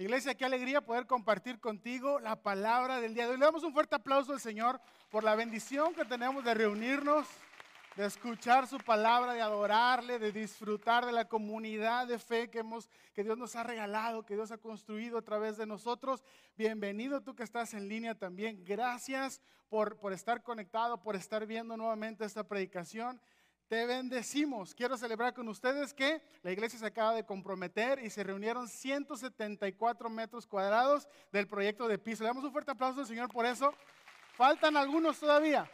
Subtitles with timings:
[0.00, 3.38] Iglesia, qué alegría poder compartir contigo la palabra del día de hoy.
[3.38, 7.26] Le damos un fuerte aplauso al Señor por la bendición que tenemos de reunirnos,
[7.96, 12.88] de escuchar su palabra, de adorarle, de disfrutar de la comunidad de fe que, hemos,
[13.12, 16.24] que Dios nos ha regalado, que Dios ha construido a través de nosotros.
[16.56, 18.64] Bienvenido tú que estás en línea también.
[18.64, 23.20] Gracias por, por estar conectado, por estar viendo nuevamente esta predicación
[23.70, 24.74] te bendecimos.
[24.74, 30.10] Quiero celebrar con ustedes que la iglesia se acaba de comprometer y se reunieron 174
[30.10, 32.24] metros cuadrados del proyecto de piso.
[32.24, 33.72] Le damos un fuerte aplauso al Señor por eso.
[34.32, 35.70] Faltan algunos todavía,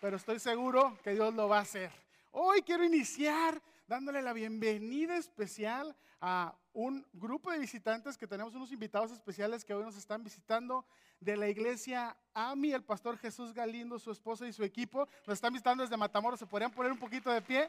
[0.00, 1.90] pero estoy seguro que Dios lo va a hacer.
[2.30, 3.60] Hoy quiero iniciar
[3.92, 9.74] dándole la bienvenida especial a un grupo de visitantes que tenemos unos invitados especiales que
[9.74, 10.86] hoy nos están visitando
[11.20, 15.06] de la iglesia AMI, el pastor Jesús Galindo, su esposa y su equipo.
[15.26, 16.40] Nos están visitando desde Matamoros.
[16.40, 17.68] ¿Se podrían poner un poquito de pie?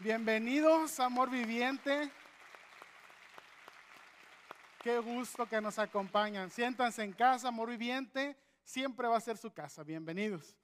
[0.00, 2.10] Bienvenidos, amor viviente.
[4.82, 6.50] Qué gusto que nos acompañan.
[6.50, 8.36] Siéntanse en casa, amor viviente.
[8.64, 9.84] Siempre va a ser su casa.
[9.84, 10.56] Bienvenidos.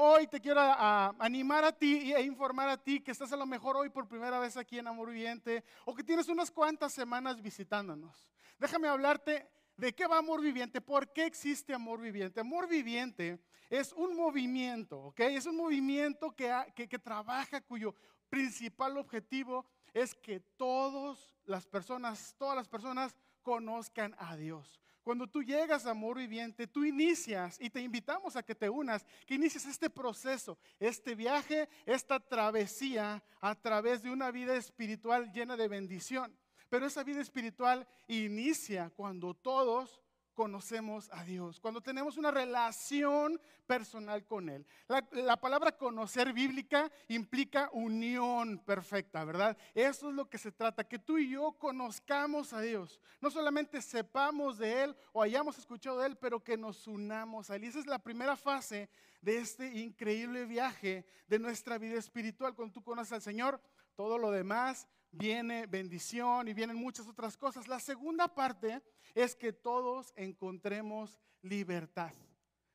[0.00, 3.76] Hoy te quiero animar a ti e informar a ti que estás a lo mejor
[3.76, 8.30] hoy por primera vez aquí en Amor Viviente o que tienes unas cuantas semanas visitándonos.
[8.60, 12.38] Déjame hablarte de qué va Amor Viviente, por qué existe Amor Viviente.
[12.38, 15.18] Amor Viviente es un movimiento, ¿ok?
[15.18, 17.92] Es un movimiento que, que trabaja cuyo
[18.28, 24.80] principal objetivo es que todas las personas, todas las personas conozcan a Dios.
[25.08, 29.06] Cuando tú llegas a Amor Viviente, tú inicias y te invitamos a que te unas,
[29.24, 35.56] que inicies este proceso, este viaje, esta travesía a través de una vida espiritual llena
[35.56, 36.38] de bendición.
[36.68, 39.98] Pero esa vida espiritual inicia cuando todos
[40.38, 44.64] conocemos a Dios, cuando tenemos una relación personal con Él.
[45.10, 49.58] La, palabra conocer bíblica implica unión perfecta, ¿verdad?
[49.74, 53.00] Eso es lo que se trata, que tú y yo conozcamos a Dios.
[53.20, 57.56] No solamente sepamos de Él o hayamos escuchado de Él, pero que nos unamos a
[57.56, 57.64] Él.
[57.64, 58.88] Y esa es la primera fase
[59.20, 62.54] de este increíble viaje de nuestra vida espiritual.
[62.54, 63.60] Cuando tú conoces al Señor,
[63.96, 67.68] todo lo demás viene bendición y vienen muchas otras cosas.
[67.68, 68.82] La segunda parte
[69.14, 72.12] es que todos encontremos libertad.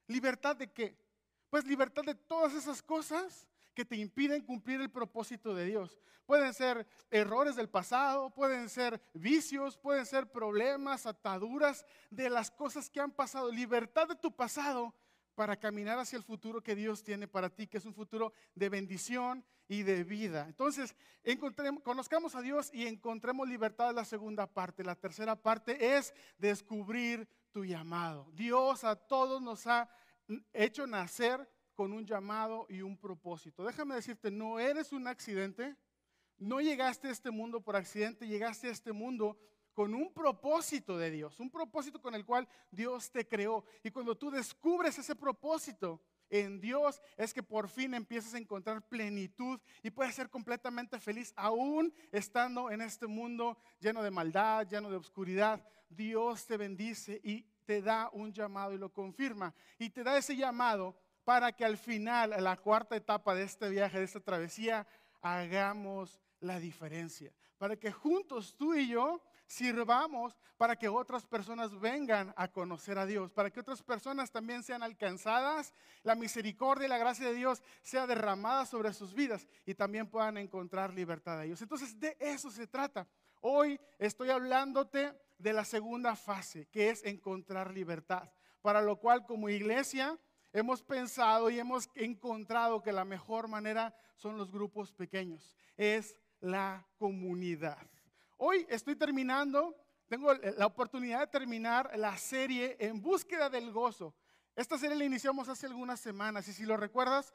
[0.07, 0.97] ¿Libertad de qué?
[1.49, 5.99] Pues libertad de todas esas cosas que te impiden cumplir el propósito de Dios.
[6.25, 12.89] Pueden ser errores del pasado, pueden ser vicios, pueden ser problemas, ataduras de las cosas
[12.89, 13.51] que han pasado.
[13.51, 14.94] Libertad de tu pasado
[15.35, 18.69] para caminar hacia el futuro que Dios tiene para ti, que es un futuro de
[18.69, 20.45] bendición y de vida.
[20.47, 20.95] Entonces,
[21.83, 24.83] conozcamos a Dios y encontremos libertad la segunda parte.
[24.83, 28.29] La tercera parte es descubrir tu llamado.
[28.33, 29.89] Dios a todos nos ha
[30.53, 33.63] hecho nacer con un llamado y un propósito.
[33.63, 35.75] Déjame decirte, no eres un accidente,
[36.38, 39.38] no llegaste a este mundo por accidente, llegaste a este mundo
[39.73, 43.66] con un propósito de Dios, un propósito con el cual Dios te creó.
[43.84, 48.88] Y cuando tú descubres ese propósito en Dios, es que por fin empiezas a encontrar
[48.88, 54.89] plenitud y puedes ser completamente feliz, aún estando en este mundo lleno de maldad, lleno
[54.89, 55.63] de oscuridad.
[55.89, 59.53] Dios te bendice y te da un llamado y lo confirma.
[59.78, 64.00] Y te da ese llamado para que al final, la cuarta etapa de este viaje,
[64.00, 64.85] de esta travesía,
[65.22, 67.31] hagamos la diferencia.
[67.57, 69.22] Para que juntos tú y yo
[69.53, 74.64] sirvamos para que otras personas vengan a conocer a Dios, para que otras personas también
[74.64, 79.75] sean alcanzadas, la misericordia y la gracia de Dios sea derramada sobre sus vidas y
[79.75, 81.62] también puedan encontrar libertad a ellos.
[81.62, 83.08] Entonces de eso se trata.
[83.42, 88.31] Hoy estoy hablándote de la segunda fase, que es encontrar libertad,
[88.62, 90.18] para lo cual como iglesia
[90.51, 96.88] hemos pensado y hemos encontrado que la mejor manera son los grupos pequeños, es la
[96.98, 97.93] comunidad.
[98.45, 99.74] Hoy estoy terminando,
[100.10, 104.13] tengo la oportunidad de terminar la serie En búsqueda del gozo.
[104.54, 107.34] Esta serie la iniciamos hace algunas semanas y si lo recuerdas,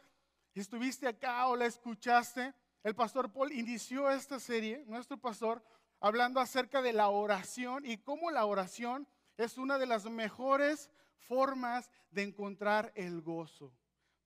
[0.52, 2.52] si estuviste acá o la escuchaste,
[2.84, 5.64] el pastor Paul inició esta serie, nuestro pastor,
[5.98, 9.08] hablando acerca de la oración y cómo la oración
[9.38, 10.90] es una de las mejores
[11.20, 13.72] formas de encontrar el gozo.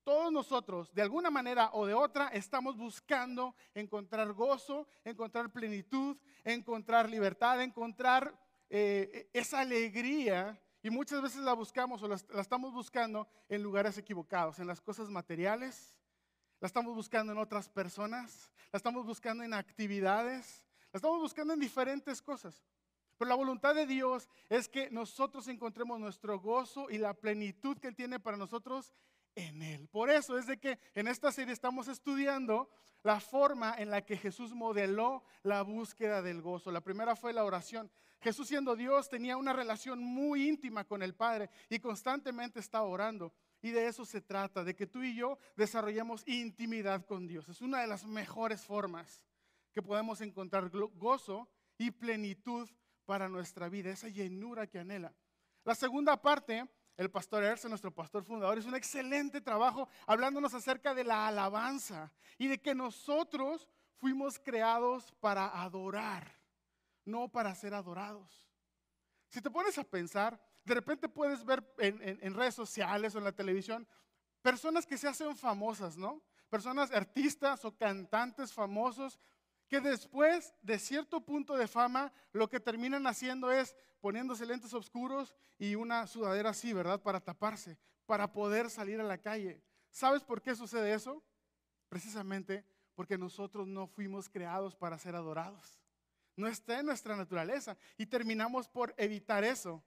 [0.05, 7.09] Todos nosotros, de alguna manera o de otra, estamos buscando encontrar gozo, encontrar plenitud, encontrar
[7.09, 8.37] libertad, encontrar
[8.69, 10.61] eh, esa alegría.
[10.83, 14.81] Y muchas veces la buscamos o la, la estamos buscando en lugares equivocados, en las
[14.81, 15.97] cosas materiales,
[16.59, 21.61] la estamos buscando en otras personas, la estamos buscando en actividades, la estamos buscando en
[21.61, 22.65] diferentes cosas.
[23.19, 27.87] Pero la voluntad de Dios es que nosotros encontremos nuestro gozo y la plenitud que
[27.87, 28.93] Él tiene para nosotros
[29.35, 29.89] en Él.
[29.89, 32.69] Por eso es de que en esta serie estamos estudiando
[33.03, 36.71] la forma en la que Jesús modeló la búsqueda del gozo.
[36.71, 37.91] La primera fue la oración.
[38.21, 43.33] Jesús siendo Dios tenía una relación muy íntima con el Padre y constantemente estaba orando.
[43.61, 47.49] Y de eso se trata, de que tú y yo desarrollemos intimidad con Dios.
[47.49, 49.23] Es una de las mejores formas
[49.73, 52.69] que podemos encontrar gozo y plenitud
[53.05, 55.13] para nuestra vida, esa llenura que anhela.
[55.65, 56.69] La segunda parte,
[57.03, 62.13] el pastor Erce, nuestro pastor fundador, es un excelente trabajo hablándonos acerca de la alabanza
[62.39, 66.33] y de que nosotros fuimos creados para adorar,
[67.05, 68.49] no para ser adorados.
[69.29, 73.33] Si te pones a pensar, de repente puedes ver en, redes sociales o en la
[73.33, 73.87] televisión
[74.43, 76.23] personas que se hacen famosas, ¿no?
[76.49, 79.19] Personas artistas o cantantes famosos
[79.73, 85.35] que después de cierto punto de fama lo que terminan haciendo es poniéndose lentes oscuros
[85.59, 87.01] y una sudadera así, ¿verdad?
[87.01, 89.63] Para taparse, para poder salir a la calle.
[89.91, 91.25] ¿Sabes por qué sucede eso?
[91.89, 95.81] Precisamente porque nosotros no fuimos creados para ser adorados.
[96.37, 99.83] No está en nuestra naturaleza y terminamos por evitar eso,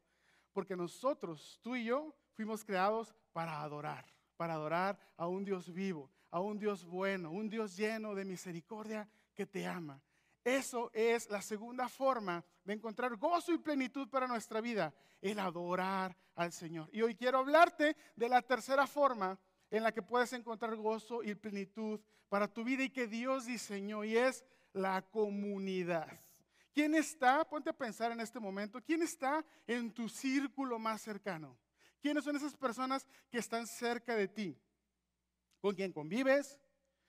[0.52, 4.04] porque nosotros, tú y yo, fuimos creados para adorar,
[4.36, 9.08] para adorar a un Dios vivo, a un Dios bueno, un Dios lleno de misericordia
[9.36, 10.02] que te ama.
[10.44, 16.16] Eso es la segunda forma de encontrar gozo y plenitud para nuestra vida, el adorar
[16.36, 16.90] al Señor.
[16.92, 19.40] Y hoy quiero hablarte de la tercera forma
[19.72, 22.00] en la que puedes encontrar gozo y plenitud
[22.30, 26.08] para tu vida y que Dios diseñó y es la comunidad.
[26.74, 31.58] ¿Quién está, ponte a pensar en este momento, quién está en tu círculo más cercano?
[32.02, 34.60] ¿Quiénes son esas personas que están cerca de ti?
[35.60, 36.60] ¿Con quién convives?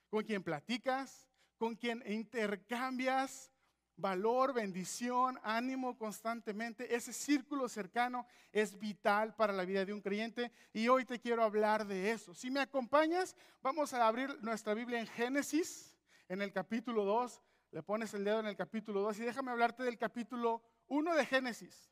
[0.09, 1.29] ¿Con quién platicas?
[1.59, 3.51] Con quien intercambias
[3.97, 6.95] valor, bendición, ánimo constantemente.
[6.95, 11.43] Ese círculo cercano es vital para la vida de un creyente y hoy te quiero
[11.43, 12.35] hablar de eso.
[12.35, 15.97] Si me acompañas, vamos a abrir nuestra Biblia en Génesis,
[16.29, 17.43] en el capítulo 2.
[17.73, 21.27] Le pones el dedo en el capítulo 2 y déjame hablarte del capítulo 1 de
[21.27, 21.91] Génesis.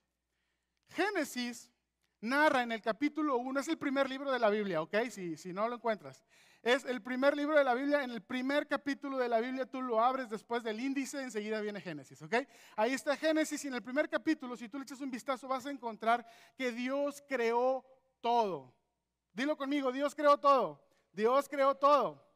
[0.88, 1.70] Génesis
[2.20, 4.94] narra en el capítulo 1, es el primer libro de la Biblia, ¿ok?
[5.10, 6.24] Si, si no lo encuentras.
[6.64, 8.02] Es el primer libro de la Biblia.
[8.02, 11.78] En el primer capítulo de la Biblia tú lo abres después del índice, enseguida viene
[11.78, 12.36] Génesis, ¿ok?
[12.74, 15.66] Ahí está Génesis y en el primer capítulo, si tú le echas un vistazo, vas
[15.66, 16.26] a encontrar
[16.56, 17.84] que Dios creó
[18.22, 18.74] todo.
[19.34, 20.82] Dilo conmigo, Dios creó todo.
[21.12, 22.26] Dios creó todo.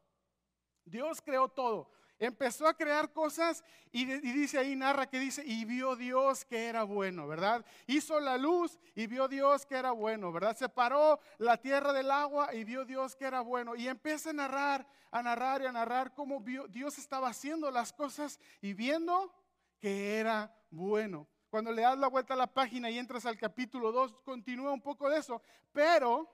[0.85, 3.63] Dios creó todo empezó a crear cosas
[3.93, 7.65] y, dice ahí, narra que dice, y vio Dios que era bueno, ¿verdad?
[7.87, 10.57] Hizo la luz y vio Dios que era bueno, ¿verdad?
[10.57, 13.77] Separó la tierra del agua y vio Dios que era bueno.
[13.77, 18.39] Y empieza a narrar, a narrar y a narrar cómo Dios estaba haciendo las cosas
[18.61, 19.33] y viendo
[19.79, 21.29] que era bueno.
[21.51, 24.83] Cuando le das la vuelta a la página y entras al capítulo 2, continúa un
[24.83, 25.41] poco de eso,
[25.73, 26.31] pero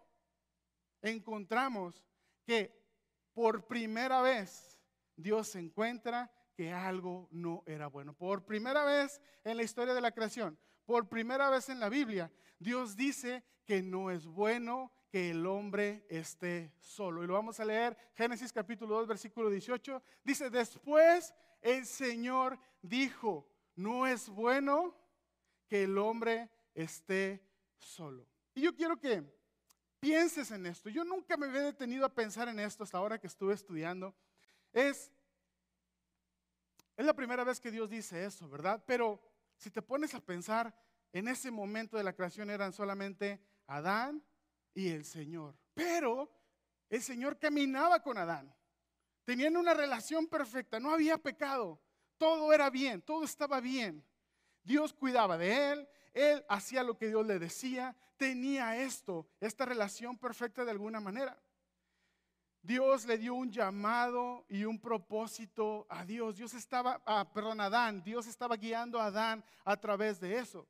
[1.03, 2.03] encontramos
[2.45, 2.83] que
[3.33, 4.74] por primera vez
[5.17, 8.15] Dios encuentra que algo no era bueno.
[8.15, 12.31] Por primera vez en la historia de la creación, por primera vez en la Biblia,
[12.59, 17.23] Dios dice que no es bueno que el hombre esté solo.
[17.23, 20.03] Y lo vamos a leer, Génesis capítulo 2, versículo 18.
[20.25, 24.97] Dice, después el Señor dijo, no es bueno
[25.69, 27.43] que el hombre esté
[27.79, 28.27] solo.
[28.55, 29.25] Y yo quiero que
[30.01, 30.91] pienses en esto.
[30.91, 34.15] Yo nunca me había detenido a pensar en esto hasta ahora que estuve estudiando
[34.75, 35.11] es,
[36.97, 38.83] es la primera vez que Dios dice eso, ¿verdad?
[38.87, 39.21] Pero
[39.57, 40.75] si te pones a pensar,
[41.13, 44.23] en ese momento de la creación eran solamente Adán
[44.75, 45.57] y el Señor.
[45.73, 46.31] Pero
[46.91, 48.53] el Señor caminaba con Adán.
[49.25, 51.81] Tenían una relación perfecta, no había pecado.
[52.19, 54.05] Todo era bien, todo estaba bien.
[54.63, 60.19] Dios cuidaba de él, él hacía lo que Dios le decía, tenía esto, esta relación
[60.19, 61.41] perfecta de alguna manera.
[62.65, 66.37] Dios le dio un llamado y un propósito a Dios.
[66.37, 70.67] Dios estaba, ah, perdón, Adán, Dios estaba guiando a Adán a través de eso.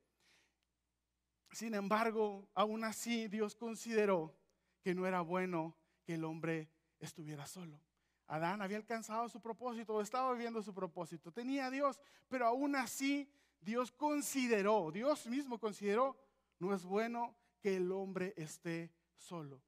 [1.53, 4.37] Sin embargo, aún así Dios consideró
[4.83, 7.81] que no era bueno que el hombre estuviera solo.
[8.27, 13.31] Adán había alcanzado su propósito, estaba viviendo su propósito, tenía a Dios, pero aún así
[13.61, 16.17] Dios consideró, Dios mismo consideró,
[16.59, 19.63] no es bueno que el hombre esté solo.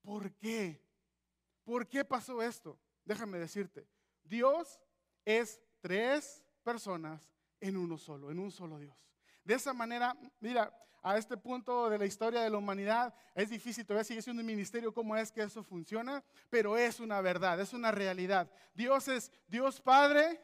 [0.00, 0.85] ¿Por qué?
[1.66, 2.78] ¿Por qué pasó esto?
[3.04, 3.88] Déjame decirte,
[4.22, 4.80] Dios
[5.24, 7.28] es tres personas
[7.60, 9.04] en uno solo, en un solo Dios.
[9.42, 13.84] De esa manera, mira, a este punto de la historia de la humanidad es difícil,
[13.84, 17.72] todavía sigue siendo un ministerio cómo es que eso funciona, pero es una verdad, es
[17.72, 18.48] una realidad.
[18.72, 20.40] Dios es Dios Padre,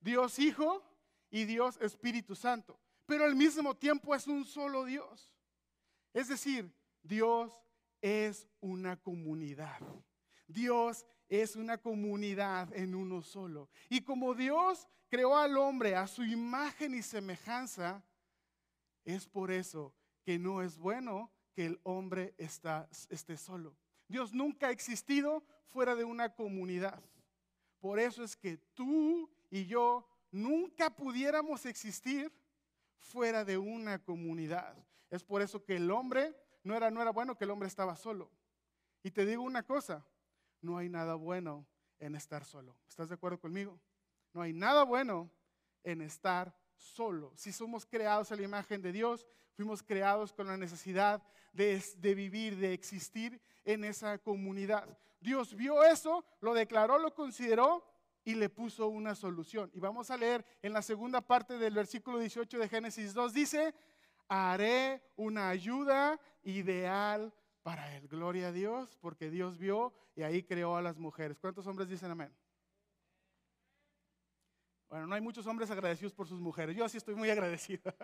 [0.00, 0.82] Dios Hijo
[1.30, 5.32] y Dios Espíritu Santo, pero al mismo tiempo es un solo Dios.
[6.12, 6.70] Es decir,
[7.02, 7.52] Dios
[8.02, 9.80] es una comunidad.
[10.48, 13.68] Dios es una comunidad en uno solo.
[13.88, 18.02] Y como Dios creó al hombre a su imagen y semejanza,
[19.04, 23.74] Es por eso que no es bueno que el hombre esté solo.
[24.06, 27.02] Dios nunca ha existido fuera de una comunidad.
[27.80, 32.30] Por eso es que tú y yo nunca pudiéramos existir
[32.98, 34.76] fuera de una comunidad.
[35.10, 37.96] Es por eso que el hombre no era, no era bueno que el hombre estaba
[37.96, 38.30] solo.
[39.02, 40.04] Y te digo una cosa,
[40.60, 41.66] no hay nada bueno
[41.98, 42.76] en estar solo.
[42.88, 43.80] ¿Estás de acuerdo conmigo?
[44.32, 45.30] No hay nada bueno
[45.82, 47.32] en estar solo.
[47.36, 51.22] Si somos creados a la imagen de Dios, fuimos creados con la necesidad
[51.52, 54.96] de, vivir, de existir en esa comunidad.
[55.20, 57.84] Dios vio eso, lo declaró, lo consideró
[58.24, 59.70] y le puso una solución.
[59.74, 63.74] Y vamos a leer en la segunda parte del versículo 18 de Génesis 2, dice,
[64.28, 67.32] haré una ayuda ideal
[67.68, 68.08] para él.
[68.08, 71.38] Gloria a Dios, porque Dios vio y ahí creó a las mujeres.
[71.38, 72.34] ¿Cuántos hombres dicen amén?
[74.88, 76.74] Bueno, no hay muchos hombres agradecidos por sus mujeres.
[76.74, 77.94] Yo sí estoy muy agradecido.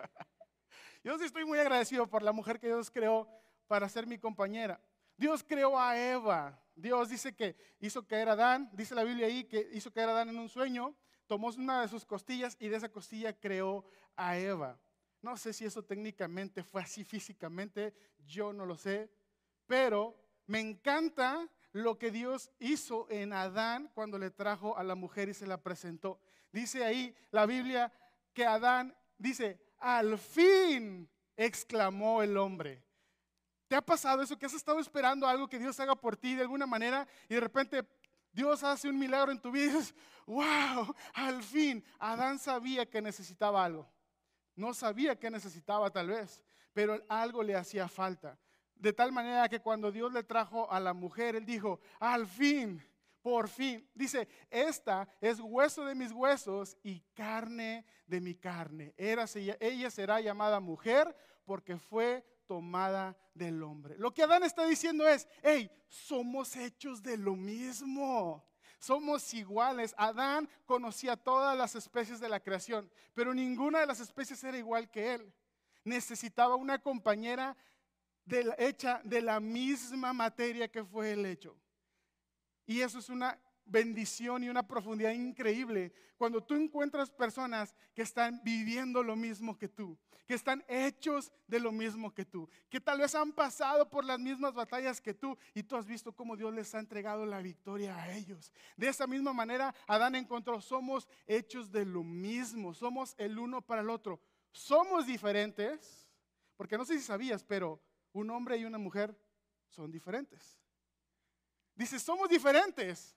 [1.03, 3.27] Yo sí estoy muy agradecido por la mujer que Dios creó
[3.65, 4.79] para ser mi compañera.
[5.17, 6.63] Dios creó a Eva.
[6.75, 10.11] Dios dice que hizo caer a Adán, dice la Biblia ahí que hizo caer a
[10.11, 10.95] Adán en un sueño,
[11.25, 13.83] tomó una de sus costillas y de esa costilla creó
[14.15, 14.79] a Eva.
[15.23, 17.95] No sé si eso técnicamente fue así físicamente,
[18.27, 19.09] yo no lo sé,
[19.67, 20.15] pero
[20.47, 25.33] me encanta lo que Dios hizo en Adán cuando le trajo a la mujer y
[25.33, 26.19] se la presentó.
[26.51, 27.91] Dice ahí la Biblia
[28.33, 32.83] que Adán dice, al fin, exclamó el hombre.
[33.67, 34.37] ¿Te ha pasado eso?
[34.37, 37.41] Que has estado esperando algo que Dios haga por ti de alguna manera y de
[37.41, 37.85] repente
[38.31, 39.95] Dios hace un milagro en tu vida y dices,
[40.27, 43.89] wow, al fin, Adán sabía que necesitaba algo.
[44.55, 46.41] No sabía que necesitaba tal vez,
[46.73, 48.37] pero algo le hacía falta.
[48.75, 52.81] De tal manera que cuando Dios le trajo a la mujer, él dijo, al fin,
[53.21, 58.93] por fin, dice, esta es hueso de mis huesos y carne de mi carne.
[58.97, 63.97] Ella será llamada mujer porque fue tomada del hombre.
[63.97, 68.45] Lo que Adán está diciendo es, hey, somos hechos de lo mismo.
[68.77, 69.95] Somos iguales.
[69.97, 74.91] Adán conocía todas las especies de la creación, pero ninguna de las especies era igual
[74.91, 75.33] que él.
[75.83, 77.57] Necesitaba una compañera
[78.57, 81.55] hecha de la misma materia que fue el hecho.
[82.65, 88.39] Y eso es una bendición y una profundidad increíble cuando tú encuentras personas que están
[88.43, 92.99] viviendo lo mismo que tú, que están hechos de lo mismo que tú, que tal
[92.99, 96.53] vez han pasado por las mismas batallas que tú y tú has visto cómo Dios
[96.53, 98.51] les ha entregado la victoria a ellos.
[98.77, 103.81] De esa misma manera, Adán encontró, somos hechos de lo mismo, somos el uno para
[103.81, 104.19] el otro.
[104.51, 106.07] Somos diferentes,
[106.55, 107.81] porque no sé si sabías, pero
[108.15, 109.15] un hombre y una mujer
[109.67, 110.57] son diferentes.
[111.75, 113.13] Dice, somos diferentes,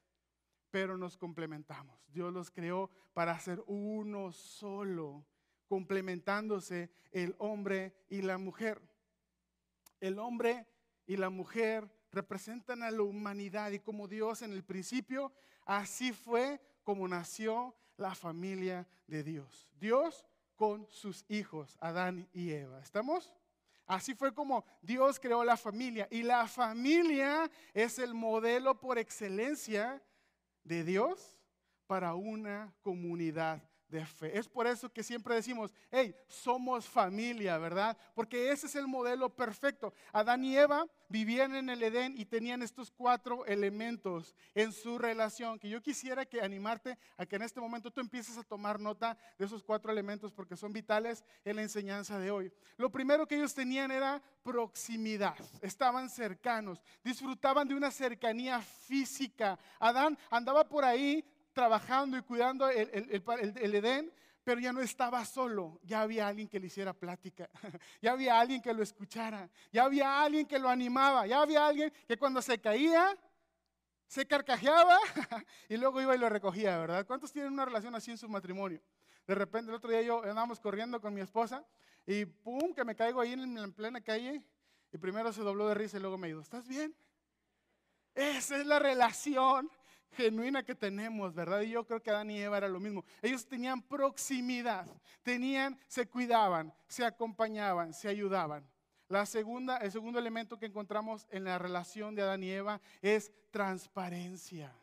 [0.71, 1.97] pero nos complementamos.
[2.09, 5.25] Dios los creó para ser uno solo,
[5.69, 8.83] complementándose el hombre y la mujer.
[10.00, 10.67] El hombre
[11.07, 15.33] y la mujer representan a la humanidad y como Dios en el principio,
[15.64, 19.69] así fue como nació la familia de Dios.
[19.78, 20.26] Dios
[20.57, 22.81] con sus hijos, Adán y Eva.
[22.81, 23.33] ¿Estamos?
[23.88, 26.07] Así fue como Dios creó la familia.
[26.11, 30.00] Y la familia es el modelo por excelencia
[30.62, 31.38] de Dios
[31.87, 34.38] para una comunidad de fe.
[34.38, 37.97] Es por eso que siempre decimos, hey, somos familia, ¿verdad?
[38.14, 39.92] Porque ese es el modelo perfecto.
[40.12, 45.59] Adán y Eva vivían en el Edén y tenían estos cuatro elementos en su relación,
[45.59, 49.16] que yo quisiera que animarte a que en este momento tú empieces a tomar nota
[49.38, 52.52] de esos cuatro elementos porque son vitales en la enseñanza de hoy.
[52.76, 59.59] Lo primero que ellos tenían era proximidad, estaban cercanos, disfrutaban de una cercanía física.
[59.78, 61.25] Adán andaba por ahí
[61.59, 64.12] trabajando y cuidando el, Edén,
[64.45, 67.50] pero ya no estaba solo, ya había alguien que le hiciera plática,
[68.00, 71.93] ya había alguien que lo escuchara, ya había alguien que lo animaba, ya había alguien
[72.07, 73.19] que cuando se caía,
[74.07, 74.97] se carcajeaba
[75.69, 77.05] y luego iba y lo recogía, ¿verdad?
[77.05, 78.81] ¿Cuántos tienen una relación así en su matrimonio?
[79.27, 81.67] De repente el otro día yo andábamos corriendo con mi esposa
[82.07, 84.45] y pum, que me caigo ahí en plena calle
[84.93, 86.95] y primero se dobló de risa y luego me dijo, ¿estás bien?
[88.15, 89.69] Esa es la relación
[90.12, 91.61] genuina que tenemos, ¿verdad?
[91.62, 93.05] Y yo creo que Adán y Eva era lo mismo.
[93.23, 94.87] Ellos tenían proximidad,
[95.23, 98.69] tenían, se cuidaban, se acompañaban, se ayudaban.
[99.09, 103.33] La segunda, el segundo elemento que encontramos en la relación de Adán y Eva es
[103.50, 104.75] transparencia.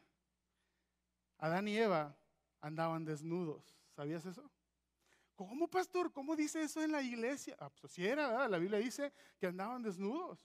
[1.38, 2.16] Adán y Eva
[2.62, 3.64] andaban desnudos.
[3.96, 4.50] ¿Sabías eso?
[5.36, 6.12] ¿Cómo, pastor?
[6.12, 7.56] ¿Cómo dice eso en la iglesia?
[7.60, 8.50] Ah, pues así era, ¿verdad?
[8.50, 10.40] La Biblia dice que andaban desnudos.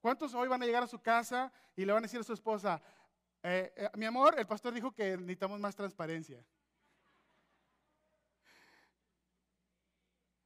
[0.00, 2.32] ¿Cuántos hoy van a llegar a su casa y le van a decir a su
[2.32, 2.80] esposa,
[3.44, 6.42] eh, eh, mi amor, el pastor dijo que necesitamos más transparencia.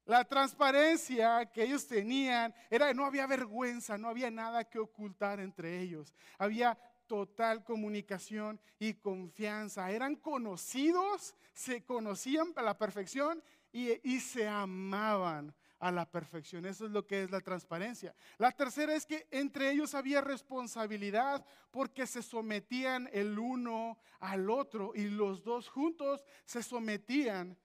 [0.05, 5.81] La transparencia que ellos tenían era no había vergüenza, no había nada que ocultar entre
[5.81, 6.12] ellos.
[6.38, 6.76] Había
[7.07, 9.90] total comunicación y confianza.
[9.93, 16.67] Eran conocidos, se conocían a la perfección y, se amaban a la perfección.
[16.67, 18.15] Eso es lo que es la transparencia.
[18.39, 24.93] La tercera es que entre ellos había responsabilidad porque se sometían el uno al otro
[24.95, 27.57] y los dos juntos se sometían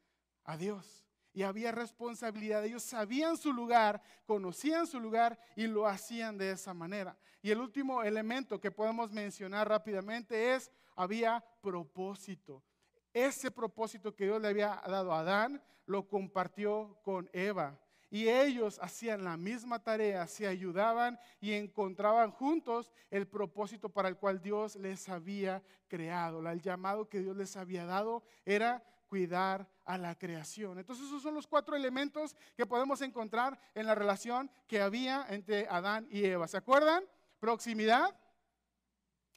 [0.43, 1.03] a Dios
[1.33, 2.63] y había responsabilidad.
[2.63, 7.17] Ellos sabían su lugar, conocían su lugar y lo hacían de esa manera.
[7.41, 12.63] Y el último elemento que podemos mencionar rápidamente es, había propósito.
[13.11, 17.77] Ese propósito que Dios le había dado a Adán lo compartió con Eva.
[18.13, 24.17] Y ellos hacían la misma tarea, se ayudaban y encontraban juntos el propósito para el
[24.17, 26.47] cual Dios les había creado.
[26.47, 30.77] El llamado que Dios les había dado era cuidar a la creación.
[30.77, 35.67] Entonces esos son los cuatro elementos que podemos encontrar en la relación que había entre
[35.67, 36.47] Adán y Eva.
[36.47, 37.03] ¿Se acuerdan?
[37.39, 38.15] Proximidad.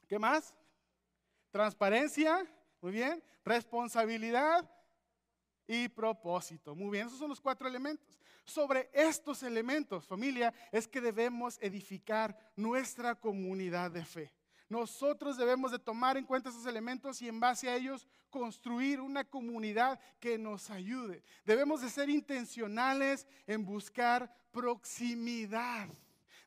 [0.07, 0.53] ¿Qué más?
[1.49, 2.45] Transparencia.
[2.79, 3.23] Muy bien.
[3.43, 4.69] Responsabilidad
[5.67, 6.75] y propósito.
[6.75, 8.17] Muy bien, esos son los cuatro elementos.
[8.47, 14.33] Sobre estos elementos, familia, es que debemos edificar nuestra comunidad de fe.
[14.69, 19.25] Nosotros debemos de tomar en cuenta esos elementos y en base a ellos construir una
[19.25, 21.23] comunidad que nos ayude.
[21.45, 25.89] Debemos de ser intencionales en buscar proximidad.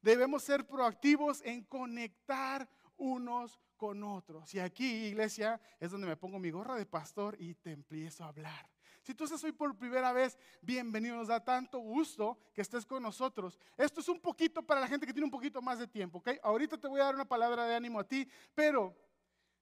[0.00, 2.66] Debemos ser proactivos en conectar
[2.96, 4.54] unos con otros.
[4.54, 8.28] Y aquí, iglesia, es donde me pongo mi gorra de pastor y te empiezo a
[8.28, 8.70] hablar.
[9.02, 11.16] Si tú estás hoy por primera vez, bienvenido.
[11.16, 13.58] Nos da tanto gusto que estés con nosotros.
[13.76, 16.32] Esto es un poquito para la gente que tiene un poquito más de tiempo, ¿ok?
[16.42, 18.94] Ahorita te voy a dar una palabra de ánimo a ti, pero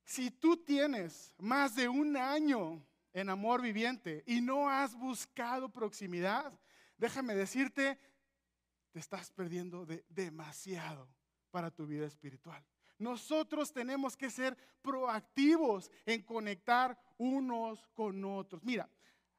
[0.05, 6.53] si tú tienes más de un año en amor viviente y no has buscado proximidad,
[6.97, 7.99] déjame decirte,
[8.91, 11.09] te estás perdiendo de demasiado
[11.53, 12.65] para tu vida espiritual.
[12.99, 18.65] Nosotros tenemos que ser proactivos en conectar unos con otros.
[18.65, 18.89] Mira,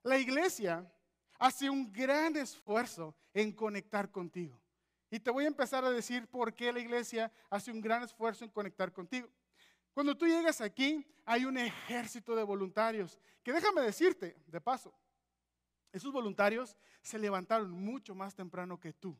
[0.03, 0.91] la iglesia
[1.37, 4.59] hace un gran esfuerzo en conectar contigo.
[5.09, 8.45] Y te voy a empezar a decir por qué la iglesia hace un gran esfuerzo
[8.45, 9.27] en conectar contigo.
[9.93, 14.93] Cuando tú llegas aquí, hay un ejército de voluntarios, que déjame decirte, de paso,
[15.91, 19.17] esos voluntarios se levantaron mucho más temprano que tú.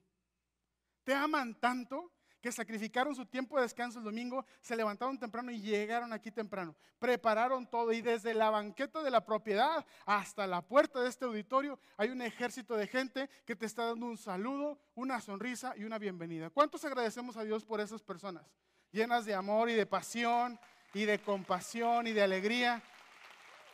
[1.04, 5.60] Te aman tanto que sacrificaron su tiempo de descanso el domingo, se levantaron temprano y
[5.60, 6.76] llegaron aquí temprano.
[6.98, 11.80] Prepararon todo y desde la banqueta de la propiedad hasta la puerta de este auditorio
[11.98, 15.98] hay un ejército de gente que te está dando un saludo, una sonrisa y una
[15.98, 16.50] bienvenida.
[16.50, 18.46] ¿Cuántos agradecemos a Dios por esas personas?
[18.92, 20.60] Llenas de amor y de pasión
[20.94, 22.82] y de compasión y de alegría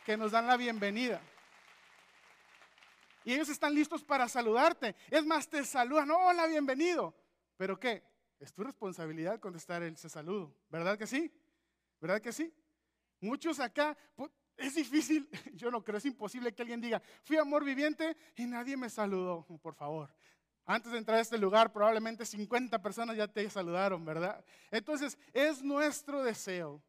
[0.04, 1.20] que nos dan la bienvenida.
[3.24, 4.94] Y ellos están listos para saludarte.
[5.10, 6.10] Es más, te saludan.
[6.12, 7.12] Hola, bienvenido.
[7.56, 8.04] ¿Pero qué?
[8.38, 11.32] Es tu responsabilidad contestar ese saludo, ¿verdad que sí?
[12.00, 12.52] ¿Verdad que sí?
[13.20, 13.96] Muchos acá,
[14.56, 18.76] es difícil, yo no creo, es imposible que alguien diga, fui amor viviente y nadie
[18.76, 20.14] me saludó, por favor.
[20.64, 24.44] Antes de entrar a este lugar, probablemente 50 personas ya te saludaron, ¿verdad?
[24.70, 26.82] Entonces, es nuestro deseo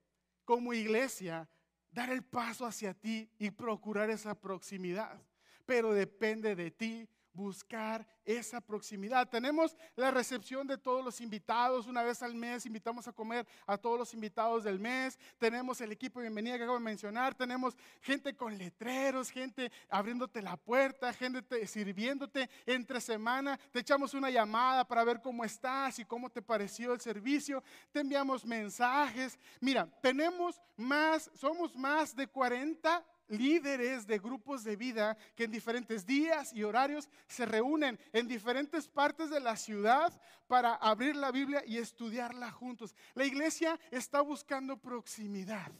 [0.44, 1.48] como iglesia
[1.92, 5.22] dar el paso hacia ti y procurar esa proximidad.
[5.66, 9.30] Pero depende de ti buscar esa proximidad.
[9.30, 11.86] Tenemos la recepción de todos los invitados.
[11.86, 15.18] Una vez al mes invitamos a comer a todos los invitados del mes.
[15.38, 17.36] Tenemos el equipo de bienvenida que acabo de mencionar.
[17.36, 23.58] Tenemos gente con letreros, gente abriéndote la puerta, gente sirviéndote entre semana.
[23.72, 27.64] Te echamos una llamada para ver cómo estás y cómo te pareció el servicio.
[27.92, 29.38] Te enviamos mensajes.
[29.62, 36.06] Mira, tenemos más, somos más de 40 líderes de grupos de vida que en diferentes
[36.06, 41.64] días y horarios se reúnen en diferentes partes de la ciudad para abrir la Biblia
[41.66, 42.96] y estudiarla juntos.
[43.14, 45.72] La iglesia está buscando proximidad,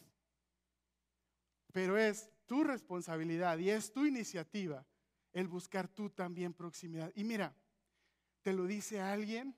[1.72, 4.86] pero es tu responsabilidad y es tu iniciativa
[5.32, 7.12] el buscar tú también proximidad.
[7.14, 7.54] Y mira,
[8.42, 9.54] te lo dice alguien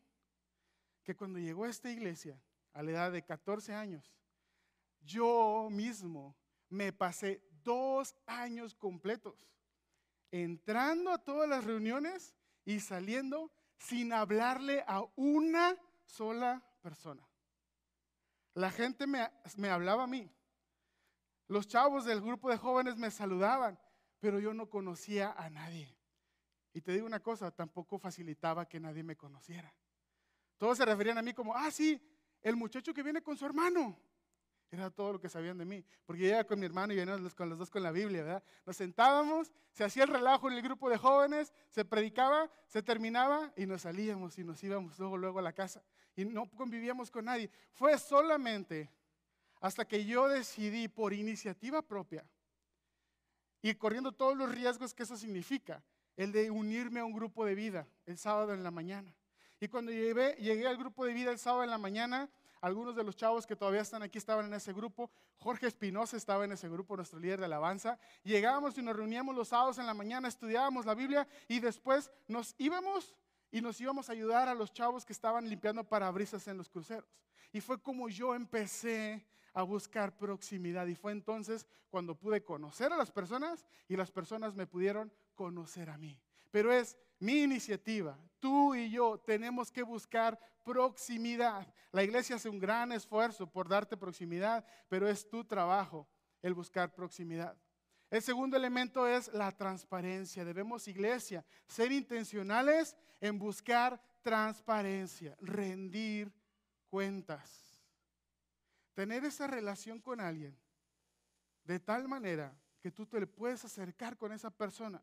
[1.03, 2.40] que cuando llegó a esta iglesia
[2.72, 4.12] a la edad de 14 años,
[5.00, 6.37] yo mismo
[6.68, 9.49] me pasé dos años completos,
[10.31, 17.27] entrando a todas las reuniones y saliendo sin hablarle a una sola persona.
[18.55, 20.31] La gente me, hablaba a mí.
[21.49, 23.79] Los chavos del grupo de jóvenes me saludaban,
[24.20, 25.96] pero yo no conocía a nadie.
[26.73, 29.75] Y te digo una cosa, tampoco facilitaba que nadie me conociera.
[30.59, 32.01] Todos se referían a mí como, ah, sí,
[32.42, 33.99] el muchacho que viene con su hermano.
[34.70, 35.85] Era todo lo que sabían de mí.
[36.06, 38.42] Porque yo iba con mi hermano y veníamos con los dos con la Biblia, ¿verdad?
[38.64, 43.52] Nos sentábamos, se hacía el relajo en el grupo de jóvenes, se predicaba, se terminaba
[43.56, 45.83] y nos salíamos y nos íbamos luego, luego a la casa.
[46.14, 47.50] Y no convivíamos con nadie.
[47.72, 48.90] Fue solamente
[49.61, 52.24] hasta que yo decidí por iniciativa propia
[53.62, 55.83] y corriendo todos los riesgos que eso significa,
[56.16, 59.14] el de unirme a un grupo de vida el sábado en la mañana.
[59.61, 62.30] Y cuando llegué, llegué al grupo de vida el sábado en la mañana,
[62.61, 65.11] algunos de los chavos que todavía están aquí estaban en ese grupo.
[65.38, 67.99] Jorge Espinosa estaba en ese grupo, nuestro líder de alabanza.
[68.23, 72.55] Llegábamos y nos reuníamos los sábados en la mañana, estudiábamos la Biblia y después nos
[72.59, 73.14] íbamos
[73.51, 77.09] y nos íbamos a ayudar a los chavos que estaban limpiando parabrisas en los cruceros.
[77.53, 80.87] Y fue como yo empecé a buscar proximidad.
[80.87, 85.90] Y fue entonces cuando pude conocer a las personas y las personas me pudieron conocer
[85.90, 86.20] a mí.
[86.50, 88.18] Pero es mi iniciativa.
[88.38, 91.66] Tú y yo tenemos que buscar proximidad.
[91.92, 96.08] La iglesia hace un gran esfuerzo por darte proximidad, pero es tu trabajo
[96.42, 97.56] el buscar proximidad.
[98.10, 100.44] El segundo elemento es la transparencia.
[100.44, 106.32] Debemos, iglesia, ser intencionales en buscar transparencia, rendir
[106.88, 107.82] cuentas.
[108.94, 110.58] Tener esa relación con alguien
[111.64, 115.02] de tal manera que tú te le puedes acercar con esa persona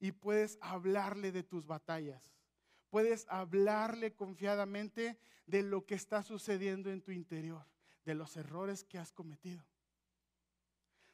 [0.00, 2.34] y puedes hablarle de tus batallas.
[2.90, 7.66] Puedes hablarle confiadamente de lo que está sucediendo en tu interior,
[8.04, 9.64] de los errores que has cometido.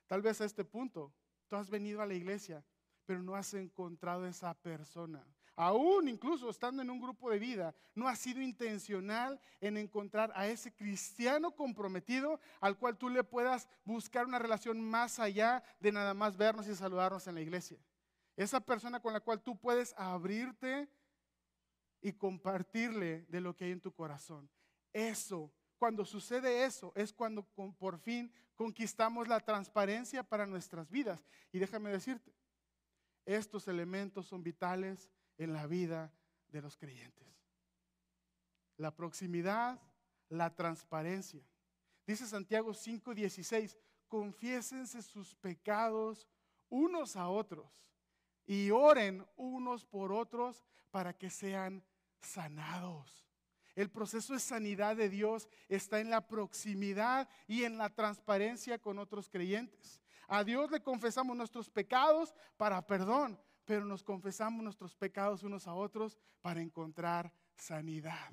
[0.07, 1.13] Tal vez a este punto
[1.49, 2.65] tú has venido a la iglesia,
[3.07, 5.25] pero no has encontrado esa persona.
[5.57, 10.49] Aún incluso estando en un grupo de vida, no has sido intencional en encontrar a
[10.49, 16.13] ese cristiano comprometido al cual tú le puedas buscar una relación más allá de nada
[16.13, 17.79] más vernos y saludarnos en la iglesia.
[18.37, 20.89] Esa persona con la cual tú puedes abrirte
[22.01, 24.51] y compartirle de lo que hay en tu corazón.
[24.93, 31.25] Eso, cuando sucede eso, es cuando por fin conquistamos la transparencia para nuestras vidas.
[31.53, 32.33] Y déjame decirte,
[33.25, 36.13] estos elementos son vitales en la vida
[36.49, 37.27] de los creyentes.
[38.77, 39.81] La proximidad,
[40.29, 41.45] la transparencia.
[42.07, 46.29] Dice Santiago 5:16, confiésense sus pecados
[46.69, 47.94] unos a otros
[48.47, 51.83] y oren unos por otros para que sean
[52.21, 53.25] sanados.
[53.75, 58.99] El proceso de sanidad de Dios está en la proximidad y en la transparencia con
[58.99, 60.01] otros creyentes.
[60.29, 65.75] A Dios le confesamos nuestros pecados para perdón, pero nos confesamos nuestros pecados unos a
[65.75, 68.31] otros para encontrar sanidad.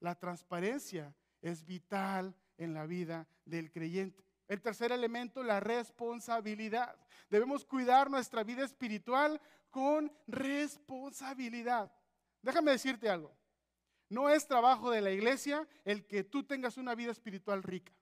[0.00, 4.27] La transparencia es vital en la vida del creyente.
[4.48, 6.96] El tercer elemento, la responsabilidad.
[7.28, 11.92] Debemos cuidar nuestra vida espiritual con responsabilidad.
[12.42, 13.36] Déjame decirte algo.
[14.08, 17.92] No es trabajo de la iglesia el que tú tengas una vida espiritual rica.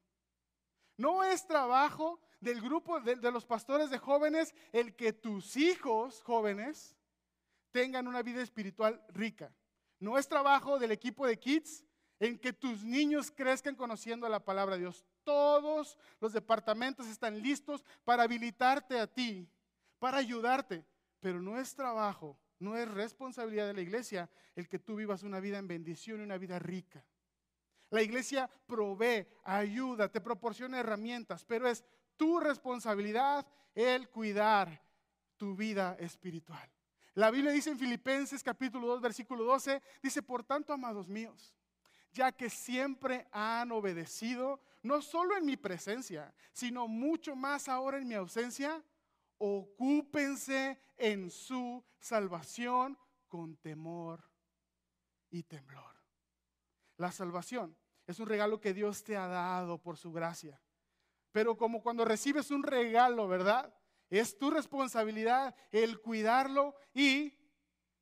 [0.97, 6.97] No es trabajo del grupo de, los pastores de jóvenes el que tus hijos jóvenes
[7.73, 9.53] tengan una vida espiritual rica.
[9.99, 11.85] No es trabajo del equipo de kids
[12.19, 17.85] en que tus niños crezcan conociendo la palabra de Dios todos los departamentos están listos
[18.05, 19.51] para habilitarte a ti,
[19.99, 20.87] para ayudarte.
[21.19, 25.41] Pero no es trabajo, no es responsabilidad de la iglesia el que tú vivas una
[25.41, 27.05] vida en bendición y una vida rica.
[27.91, 31.85] La iglesia provee, ayuda, te proporciona herramientas, pero es
[32.17, 34.81] tu responsabilidad el cuidar
[35.37, 36.71] tu vida espiritual.
[37.15, 41.55] La Biblia dice en Filipenses capítulo 2, versículo 12, dice, por tanto, amados míos,
[42.17, 48.09] ya que siempre han obedecido, no solo en mi presencia, sino mucho más ahora en
[48.09, 48.83] mi ausencia,
[49.37, 52.99] ocúpense en su salvación
[53.29, 54.25] con temor
[55.31, 55.95] y temblor.
[56.97, 57.77] La salvación
[58.07, 60.59] es un regalo que Dios te ha dado por su gracia.
[61.33, 63.75] Pero como cuando recibes un regalo, ¿verdad?
[64.09, 67.35] Es tu responsabilidad el cuidarlo y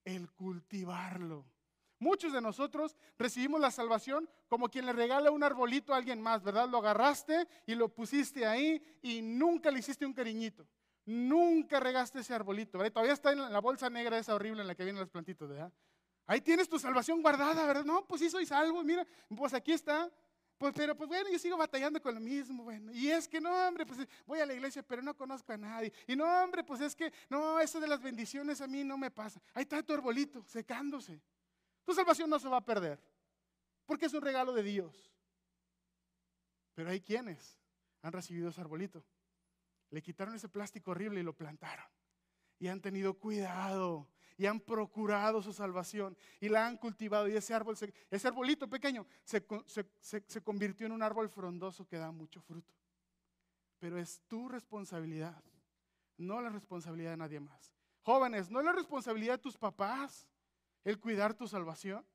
[0.05, 1.54] el cultivarlo.
[1.98, 6.42] Muchos de nosotros recibimos la salvación como quien le regala un arbolito a alguien más,
[6.42, 6.68] ¿verdad?
[6.68, 10.66] Lo agarraste y lo pusiste ahí y nunca le hiciste un cariñito.
[11.07, 12.92] Nunca regaste ese arbolito, ¿verdad?
[12.92, 15.72] Todavía está en la bolsa negra esa horrible en la que vienen los plantitos, ¿verdad?
[16.26, 17.85] Ahí tienes tu salvación guardada, ¿verdad?
[17.85, 20.11] No, pues sí soy salvo, mira, pues aquí está.
[20.57, 22.92] Pues, pero pues bueno, yo sigo batallando con lo mismo, bueno.
[22.92, 25.92] Y es que no, hombre, pues voy a la iglesia, pero no conozco a nadie.
[26.07, 29.11] Y no, hombre, pues es que no, eso de las bendiciones a mí no me
[29.11, 29.40] pasa.
[29.52, 31.20] Ahí está tu arbolito, secándose.
[31.85, 33.01] Tu salvación no se va a perder,
[33.87, 35.11] porque es un regalo de Dios.
[36.75, 37.59] Pero hay quienes
[38.03, 39.05] han recibido ese arbolito.
[39.90, 41.87] Le quitaron ese plástico horrible y lo plantaron.
[42.59, 47.55] Y han tenido cuidado y han procurado su salvación y la han cultivado y ese
[47.55, 47.77] árbol,
[48.11, 49.47] ese arbolito pequeño se,
[50.03, 52.75] se convirtió en un árbol frondoso que da mucho fruto.
[53.79, 55.42] Pero es tu responsabilidad,
[56.16, 57.73] no la responsabilidad de nadie más.
[58.03, 60.27] Jóvenes, no es la responsabilidad de tus papás
[60.85, 62.07] el cuidar tu salvación,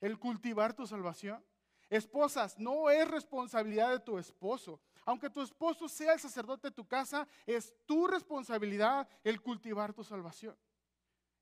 [0.00, 1.44] el cultivar tu salvación.
[1.90, 4.80] Esposas, no es responsabilidad de tu esposo.
[5.06, 10.04] Aunque tu esposo sea el sacerdote de tu casa, es tu responsabilidad el cultivar tu
[10.04, 10.56] salvación.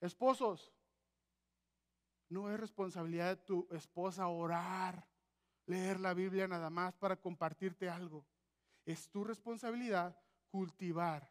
[0.00, 0.72] Esposos,
[2.28, 5.06] no es responsabilidad de tu esposa orar,
[5.66, 8.24] leer la Biblia nada más para compartirte algo.
[8.84, 10.16] Es tu responsabilidad
[10.48, 11.28] cultivar.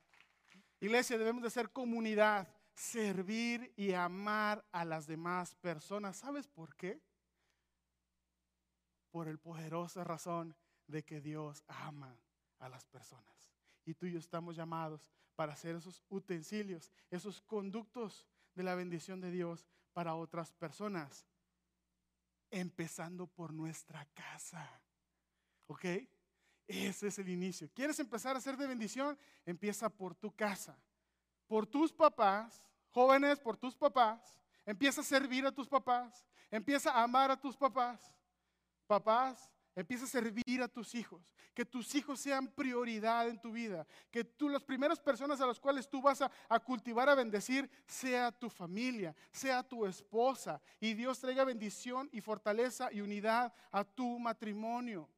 [0.80, 6.18] Iglesia, debemos de ser comunidad, servir y amar a las demás personas.
[6.18, 7.02] ¿Sabes por qué?
[9.10, 10.56] Por el poderosa razón
[10.88, 12.20] de que Dios ama
[12.60, 13.50] a las personas.
[13.86, 19.22] Y tú y yo estamos llamados para hacer esos utensilios, esos conductos de la bendición
[19.22, 21.26] de Dios para otras personas.
[22.52, 24.82] Empezando por nuestra casa.
[25.68, 25.86] ¿Ok?
[26.68, 27.70] Ese es el inicio.
[27.74, 29.18] ¿Quieres empezar a ser de bendición?
[29.46, 30.78] Empieza por tu casa.
[31.47, 34.38] Por tus papás, jóvenes, por tus papás.
[34.65, 36.25] Empieza a servir a tus papás.
[36.49, 38.13] Empieza a amar a tus papás.
[38.88, 41.21] Papás, Empieza a servir a tus hijos.
[41.53, 43.86] Que tus hijos sean prioridad en tu vida.
[44.10, 48.31] Que tú, las primeras personas a las cuales tú vas a, cultivar, a bendecir, sea
[48.31, 50.62] tu familia, sea tu esposa.
[50.79, 55.10] Y Dios traiga bendición y fortaleza y unidad a tu matrimonio.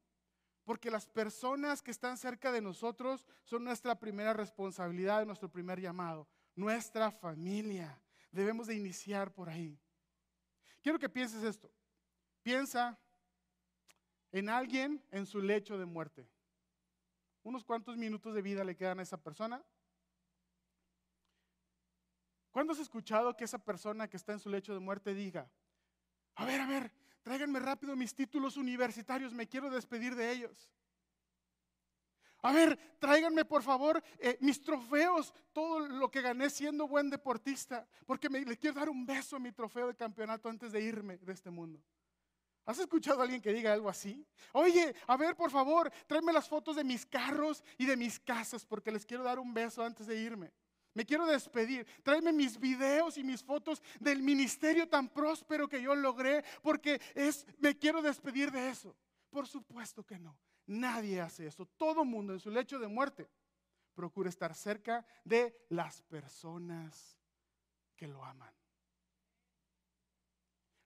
[0.68, 6.28] Porque las personas que están cerca de nosotros son nuestra primera responsabilidad, nuestro primer llamado.
[6.54, 7.98] Nuestra familia.
[8.30, 9.80] Debemos de iniciar por ahí.
[10.82, 11.72] Quiero que pienses esto.
[12.42, 12.98] Piensa
[14.30, 16.28] en alguien en su lecho de muerte.
[17.44, 19.64] Unos cuantos minutos de vida le quedan a esa persona.
[22.50, 25.50] ¿Cuándo has escuchado que esa persona que está en su lecho de muerte diga,
[26.34, 30.70] a ver, a ver, tráiganme rápido mis títulos universitarios, me quiero despedir de ellos?
[32.42, 37.86] A ver, tráiganme por favor eh, mis trofeos, todo lo que gané siendo buen deportista,
[38.06, 41.18] porque me, le quiero dar un beso a mi trofeo de campeonato antes de irme
[41.18, 41.82] de este mundo.
[42.64, 44.24] ¿Has escuchado a alguien que diga algo así?
[44.52, 48.64] Oye, a ver, por favor, tráeme las fotos de mis carros y de mis casas
[48.64, 50.52] porque les quiero dar un beso antes de irme.
[50.98, 51.86] Me quiero despedir.
[52.02, 57.46] Tráeme mis videos y mis fotos del ministerio tan próspero que yo logré porque es
[57.60, 58.96] me quiero despedir de eso.
[59.30, 60.36] Por supuesto que no.
[60.66, 61.66] Nadie hace eso.
[61.66, 63.30] Todo mundo en su lecho de muerte
[63.94, 67.16] procura estar cerca de las personas
[67.94, 68.52] que lo aman.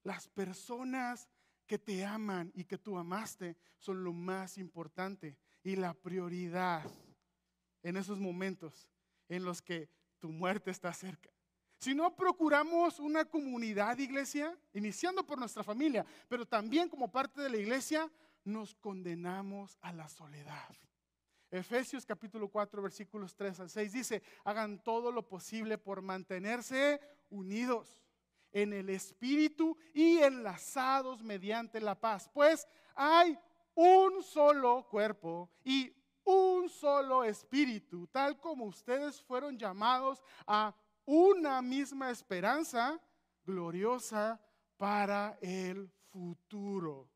[0.03, 1.27] Las personas
[1.67, 6.85] que te aman y que tú amaste son lo más importante y la prioridad
[7.83, 8.87] en esos momentos
[9.31, 11.29] en los que tu muerte está cerca.
[11.79, 17.51] Si no procuramos una comunidad, iglesia, iniciando por nuestra familia, pero también como parte de
[17.51, 18.09] la iglesia,
[18.45, 20.77] nos condenamos a la soledad.
[21.51, 28.01] Efesios capítulo 4 versículos 3 al 6 dice, hagan todo lo posible por mantenerse unidos
[28.53, 32.31] en el Espíritu y enlazados mediante la paz.
[32.33, 33.37] Pues hay
[33.75, 35.93] un solo cuerpo y
[36.25, 43.01] un solo Espíritu, tal como ustedes fueron llamados a una misma esperanza
[43.45, 44.41] gloriosa
[44.77, 47.11] para el futuro.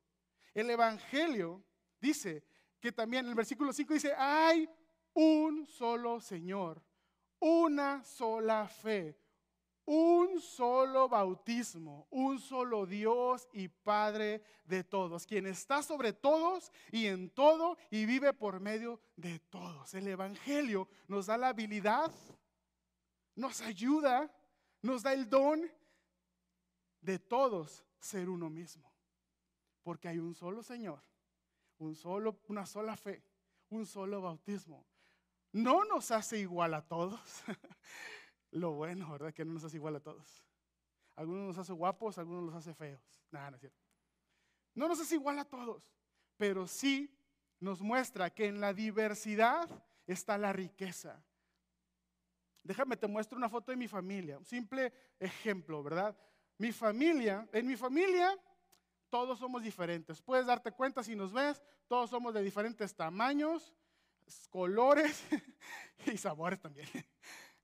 [0.54, 1.64] El Evangelio
[2.00, 2.44] dice
[2.80, 4.68] que también en el versículo 5 dice, hay
[5.14, 6.82] un solo Señor,
[7.38, 9.18] una sola fe,
[9.86, 17.06] un solo bautismo, un solo Dios y Padre de todos, quien está sobre todos y
[17.06, 19.94] en todo y vive por medio de todos.
[19.94, 22.12] El Evangelio nos da la habilidad,
[23.36, 24.30] nos ayuda,
[24.82, 25.62] nos da el don
[27.00, 28.92] de todos ser uno mismo.
[29.84, 31.00] Porque hay un solo Señor,
[31.78, 33.22] un solo, una sola fe,
[33.70, 34.84] un solo bautismo.
[35.52, 37.20] No nos hace igual a todos.
[38.56, 39.32] lo bueno, ¿verdad?
[39.32, 40.44] Que no nos hace igual a todos.
[41.14, 43.02] Algunos nos hace guapos, algunos nos hace feos.
[43.30, 43.78] Nada, no es cierto.
[44.74, 45.90] No nos hace igual a todos,
[46.36, 47.14] pero sí
[47.60, 49.68] nos muestra que en la diversidad
[50.06, 51.24] está la riqueza.
[52.62, 56.16] Déjame, te muestro una foto de mi familia, un simple ejemplo, ¿verdad?
[56.58, 58.38] Mi familia, en mi familia
[59.08, 60.20] todos somos diferentes.
[60.20, 63.72] Puedes darte cuenta si nos ves, todos somos de diferentes tamaños,
[64.50, 65.24] colores
[66.06, 66.88] y sabores también.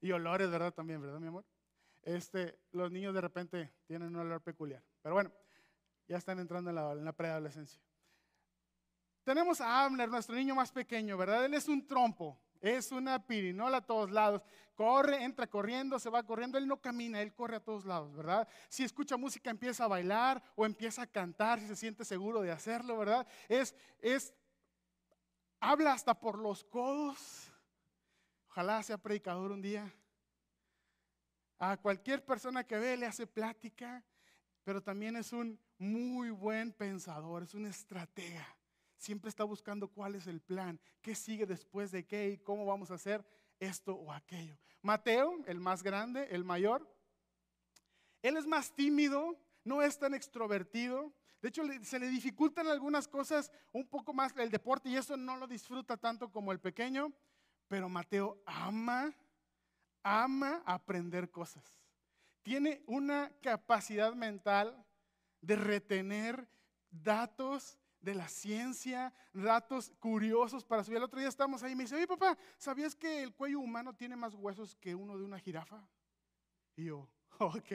[0.02, 0.74] Y olores, ¿verdad?
[0.74, 1.46] También, ¿verdad, mi amor?
[2.02, 4.82] Este, los niños de repente tienen un olor peculiar.
[5.00, 5.32] Pero bueno,
[6.08, 7.80] ya están entrando en la, en la preadolescencia.
[9.24, 11.44] Tenemos a Abner, nuestro niño más pequeño, ¿verdad?
[11.44, 12.38] Él es un trompo.
[12.60, 14.42] Es una pirinola a todos lados.
[14.74, 16.58] Corre, entra corriendo, se va corriendo.
[16.58, 18.48] Él no camina, él corre a todos lados, ¿verdad?
[18.68, 22.50] Si escucha música empieza a bailar o empieza a cantar si se siente seguro de
[22.50, 23.26] hacerlo, ¿verdad?
[23.48, 24.34] Es, es,
[25.60, 27.51] habla hasta por los codos.
[28.52, 29.90] Ojalá sea predicador un día.
[31.58, 34.04] A cualquier persona que ve le hace plática,
[34.62, 38.46] pero también es un muy buen pensador, es un estratega.
[38.98, 42.90] Siempre está buscando cuál es el plan, qué sigue después de qué y cómo vamos
[42.90, 43.24] a hacer
[43.58, 44.58] esto o aquello.
[44.82, 46.86] Mateo, el más grande, el mayor,
[48.20, 51.10] él es más tímido, no es tan extrovertido.
[51.40, 55.38] De hecho, se le dificultan algunas cosas un poco más el deporte y eso no
[55.38, 57.14] lo disfruta tanto como el pequeño.
[57.72, 59.16] Pero Mateo ama,
[60.02, 61.64] ama aprender cosas.
[62.42, 64.84] Tiene una capacidad mental
[65.40, 66.46] de retener
[66.90, 70.98] datos de la ciencia, datos curiosos para subir.
[70.98, 73.94] El otro día estamos ahí y me dice, oye papá, ¿sabías que el cuello humano
[73.94, 75.82] tiene más huesos que uno de una jirafa?
[76.76, 77.72] Y yo, ok,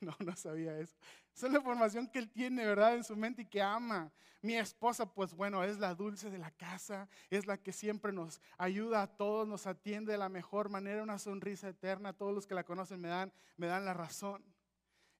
[0.00, 0.96] no, no sabía eso.
[1.34, 2.94] Esa es la información que él tiene, ¿verdad?
[2.94, 4.10] En su mente y que ama.
[4.42, 8.40] Mi esposa, pues bueno, es la dulce de la casa, es la que siempre nos
[8.58, 12.12] ayuda a todos, nos atiende de la mejor manera, una sonrisa eterna.
[12.12, 14.44] Todos los que la conocen me dan, me dan la razón.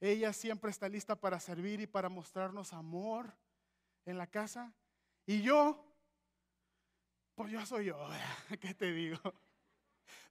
[0.01, 3.35] Ella siempre está lista para servir y para mostrarnos amor
[4.05, 4.73] en la casa.
[5.27, 5.85] Y yo,
[7.35, 8.09] pues yo soy yo,
[8.61, 9.19] ¿qué te digo?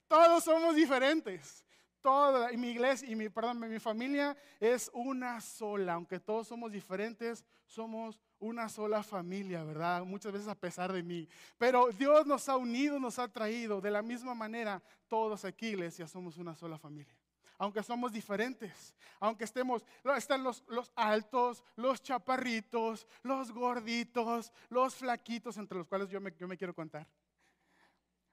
[0.08, 1.65] Todos somos diferentes.
[2.06, 6.70] Toda y mi iglesia y mi, perdón, mi familia es una sola, aunque todos somos
[6.70, 10.04] diferentes, somos una sola familia, ¿verdad?
[10.04, 11.28] Muchas veces a pesar de mí.
[11.58, 13.80] Pero Dios nos ha unido, nos ha traído.
[13.80, 17.12] De la misma manera, todos aquí, iglesia, somos una sola familia
[17.58, 19.82] aunque somos diferentes, aunque estemos,
[20.16, 26.32] están los, los altos, los chaparritos, los gorditos, los flaquitos, entre los cuales yo me,
[26.38, 27.08] yo me quiero contar.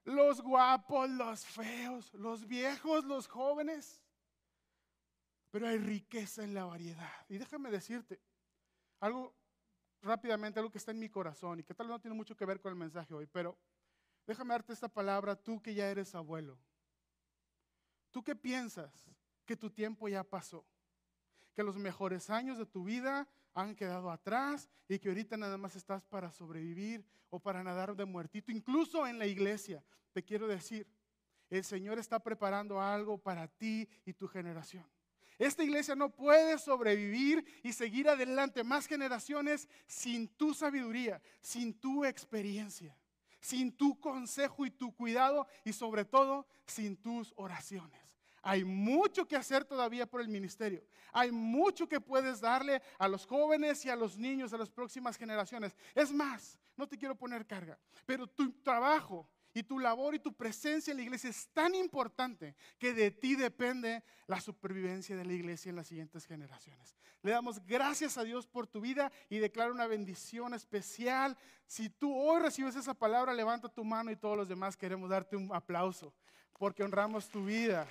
[0.05, 4.01] Los guapos, los feos, los viejos, los jóvenes.
[5.51, 7.25] Pero hay riqueza en la variedad.
[7.29, 8.19] Y déjame decirte
[8.99, 9.33] algo
[10.01, 12.45] rápidamente, algo que está en mi corazón y que tal vez no tiene mucho que
[12.45, 13.57] ver con el mensaje hoy, pero
[14.27, 16.57] déjame darte esta palabra, tú que ya eres abuelo.
[18.11, 18.91] ¿Tú qué piensas?
[19.45, 20.65] Que tu tiempo ya pasó.
[21.55, 25.75] Que los mejores años de tu vida han quedado atrás y que ahorita nada más
[25.75, 28.51] estás para sobrevivir o para nadar de muertito.
[28.51, 30.87] Incluso en la iglesia, te quiero decir,
[31.49, 34.85] el Señor está preparando algo para ti y tu generación.
[35.37, 42.05] Esta iglesia no puede sobrevivir y seguir adelante más generaciones sin tu sabiduría, sin tu
[42.05, 42.95] experiencia
[43.43, 48.02] sin tu consejo y tu cuidado y sobre todo sin tus oraciones.
[48.43, 50.84] Hay mucho que hacer todavía por el ministerio.
[51.13, 55.15] Hay mucho que puedes darle a los jóvenes y a los niños, a las próximas
[55.15, 55.73] generaciones.
[55.95, 60.34] Es más, no te quiero poner carga, pero tu trabajo y tu labor y tu
[60.34, 65.34] presencia en la iglesia es tan importante que de ti depende la supervivencia de la
[65.34, 66.97] iglesia en las siguientes generaciones.
[67.21, 71.38] Le damos gracias a Dios por tu vida y declaro una bendición especial.
[71.65, 75.38] Si tú hoy recibes esa palabra, levanta tu mano y todos los demás queremos darte
[75.38, 76.13] un aplauso
[76.58, 77.88] porque honramos tu vida.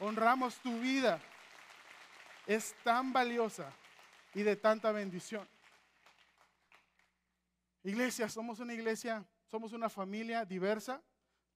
[0.00, 1.20] Honramos tu vida.
[2.46, 3.72] Es tan valiosa
[4.34, 5.48] y de tanta bendición.
[7.82, 11.00] Iglesia, somos una iglesia somos una familia diversa,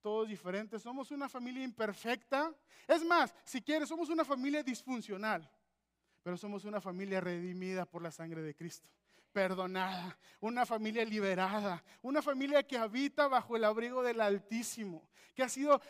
[0.01, 2.55] todos diferentes, somos una familia imperfecta.
[2.87, 5.51] Es más, si quieres, somos una familia disfuncional,
[6.23, 8.89] pero somos una familia redimida por la sangre de Cristo
[9.33, 15.49] perdonada, una familia liberada, una familia que habita bajo el abrigo del Altísimo, que ha
[15.49, 15.81] sido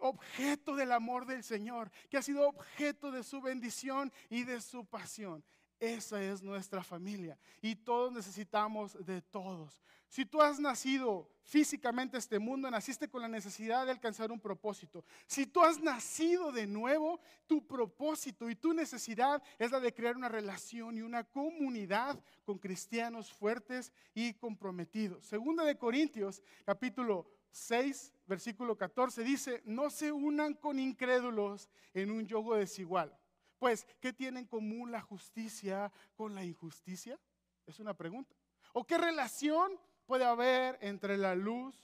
[0.00, 4.84] objeto del amor del Señor, que ha sido objeto de su bendición y de su
[4.84, 5.44] pasión.
[5.80, 9.82] Esa es nuestra familia y todos necesitamos de todos.
[10.10, 14.40] Si tú has nacido físicamente a este mundo, naciste con la necesidad de alcanzar un
[14.40, 15.04] propósito.
[15.26, 20.16] Si tú has nacido de nuevo, tu propósito y tu necesidad es la de crear
[20.16, 25.24] una relación y una comunidad con cristianos fuertes y comprometidos.
[25.24, 32.26] Segunda de Corintios, capítulo 6, versículo 14 dice, "No se unan con incrédulos en un
[32.26, 33.14] yugo desigual."
[33.58, 37.20] Pues, ¿qué tiene en común la justicia con la injusticia?
[37.66, 38.34] Es una pregunta.
[38.72, 41.76] ¿O qué relación puede haber entre la luz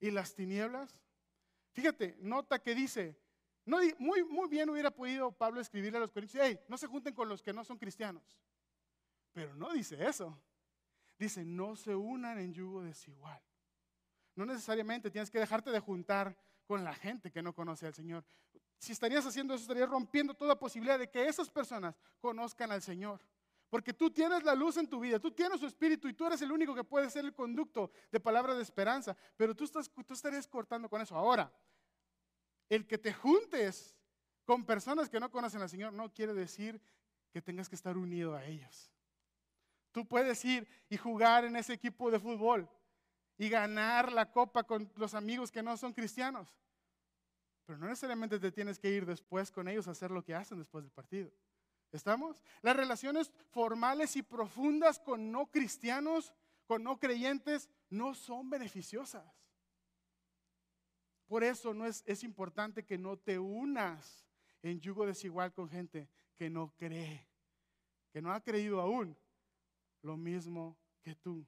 [0.00, 1.02] y las tinieblas?
[1.72, 3.18] Fíjate, nota que dice,
[3.98, 7.28] muy, muy bien hubiera podido Pablo escribirle a los corintios, hey, no se junten con
[7.28, 8.38] los que no son cristianos.
[9.32, 10.36] Pero no dice eso.
[11.18, 13.40] Dice, no se unan en yugo desigual.
[14.34, 18.24] No necesariamente tienes que dejarte de juntar con la gente que no conoce al Señor.
[18.78, 23.20] Si estarías haciendo eso, estarías rompiendo toda posibilidad de que esas personas conozcan al Señor.
[23.68, 26.42] Porque tú tienes la luz en tu vida, tú tienes su espíritu y tú eres
[26.42, 29.16] el único que puede ser el conducto de palabras de esperanza.
[29.36, 31.16] Pero tú, estás, tú estarías cortando con eso.
[31.16, 31.52] Ahora,
[32.68, 33.96] el que te juntes
[34.44, 36.80] con personas que no conocen al Señor no quiere decir
[37.30, 38.90] que tengas que estar unido a ellos.
[39.92, 42.68] Tú puedes ir y jugar en ese equipo de fútbol
[43.40, 46.54] y ganar la copa con los amigos que no son cristianos.
[47.64, 50.58] Pero no necesariamente te tienes que ir después con ellos a hacer lo que hacen
[50.58, 51.32] después del partido.
[51.90, 52.42] ¿Estamos?
[52.60, 56.34] Las relaciones formales y profundas con no cristianos,
[56.66, 59.24] con no creyentes, no son beneficiosas.
[61.26, 64.26] Por eso no es, es importante que no te unas
[64.60, 67.26] en yugo desigual con gente que no cree,
[68.12, 69.16] que no ha creído aún
[70.02, 71.46] lo mismo que tú.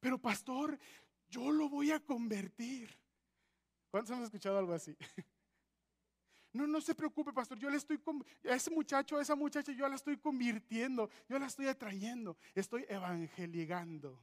[0.00, 0.78] Pero pastor,
[1.34, 2.88] yo lo voy a convertir.
[3.90, 4.96] ¿Cuántos hemos escuchado algo así?
[6.52, 7.58] No, no se preocupe, pastor.
[7.58, 8.00] Yo le estoy,
[8.48, 12.86] a ese muchacho, a esa muchacha, yo la estoy convirtiendo, yo la estoy atrayendo, estoy
[12.88, 14.22] evangeligando.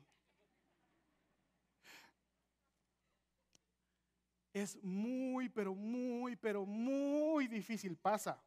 [4.54, 8.42] Es muy, pero muy, pero muy difícil, pasa,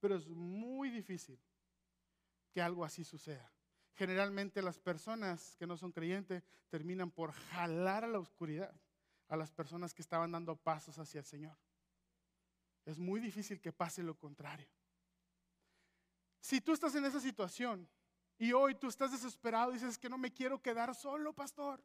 [0.00, 1.38] pero es muy difícil
[2.50, 3.51] que algo así suceda.
[3.94, 8.74] Generalmente las personas que no son creyentes terminan por jalar a la oscuridad
[9.28, 11.56] a las personas que estaban dando pasos hacia el Señor
[12.84, 14.68] es muy difícil que pase lo contrario.
[16.40, 17.88] Si tú estás en esa situación
[18.38, 21.82] y hoy tú estás desesperado y dices que no me quiero quedar solo, pastor,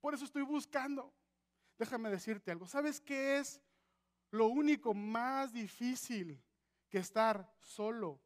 [0.00, 1.14] por eso estoy buscando.
[1.78, 2.66] Déjame decirte algo.
[2.66, 3.60] ¿Sabes qué es
[4.30, 6.42] lo único más difícil
[6.88, 8.20] que estar solo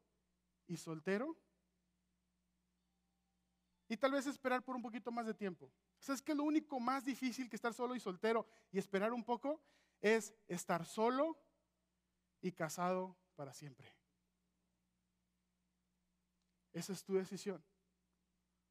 [0.68, 1.37] y soltero?
[3.89, 5.70] Y tal vez esperar por un poquito más de tiempo.
[5.99, 9.22] ¿Sabes qué es lo único más difícil que estar solo y soltero y esperar un
[9.22, 9.61] poco?
[10.01, 11.39] Es estar solo
[12.41, 13.93] y casado para siempre.
[16.72, 17.62] Esa es tu decisión.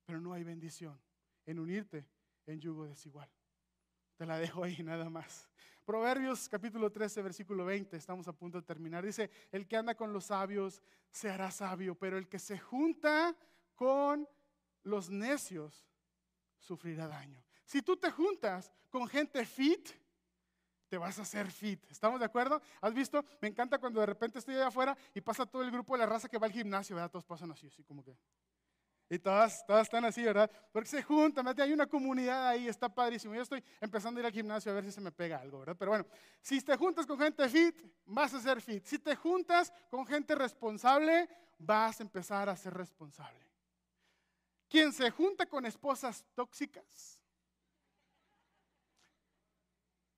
[0.05, 0.99] Pero no hay bendición
[1.45, 2.05] en unirte
[2.45, 3.30] en yugo desigual.
[4.18, 5.49] Te la dejo ahí nada más.
[5.86, 9.05] Proverbios capítulo 13, versículo 20, estamos a punto de terminar.
[9.05, 13.36] Dice, el que anda con los sabios se hará sabio, pero el que se junta
[13.76, 14.28] con
[14.86, 15.86] los necios
[16.59, 17.43] sufrirá daño.
[17.65, 19.89] Si tú te juntas con gente fit,
[20.88, 21.83] te vas a hacer fit.
[21.89, 22.61] ¿Estamos de acuerdo?
[22.79, 23.25] ¿Has visto?
[23.41, 26.05] Me encanta cuando de repente estoy allá afuera y pasa todo el grupo de la
[26.05, 27.11] raza que va al gimnasio, ¿verdad?
[27.11, 28.15] Todos pasan así, así como que.
[29.09, 30.49] Y todas, todas están así, ¿verdad?
[30.71, 33.36] Porque se juntan, hay una comunidad ahí, está padrísimo.
[33.36, 35.75] Yo estoy empezando a ir al gimnasio a ver si se me pega algo, ¿verdad?
[35.77, 36.05] Pero bueno,
[36.41, 37.75] si te juntas con gente fit,
[38.05, 38.83] vas a ser fit.
[38.86, 41.29] Si te juntas con gente responsable,
[41.59, 43.55] vas a empezar a ser responsable.
[44.76, 47.17] Quien se junta con esposas tóxicas,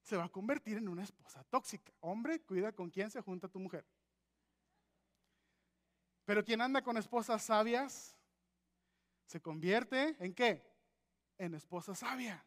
[0.01, 1.93] se va a convertir en una esposa tóxica.
[1.99, 3.85] Hombre, cuida con quién se junta tu mujer.
[6.25, 8.17] Pero quien anda con esposas sabias,
[9.27, 10.67] se convierte en qué?
[11.37, 12.43] En esposa sabia.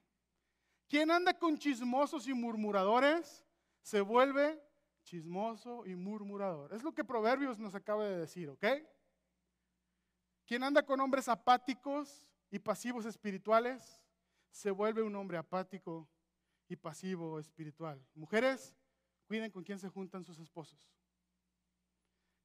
[0.88, 3.46] Quien anda con chismosos y murmuradores,
[3.82, 4.61] se vuelve
[5.04, 6.74] chismoso y murmurador.
[6.74, 8.66] Es lo que Proverbios nos acaba de decir, ¿ok?
[10.51, 14.03] Quien anda con hombres apáticos y pasivos espirituales,
[14.51, 16.09] se vuelve un hombre apático
[16.66, 18.05] y pasivo espiritual.
[18.16, 18.74] Mujeres,
[19.28, 20.92] cuiden con quién se juntan sus esposos.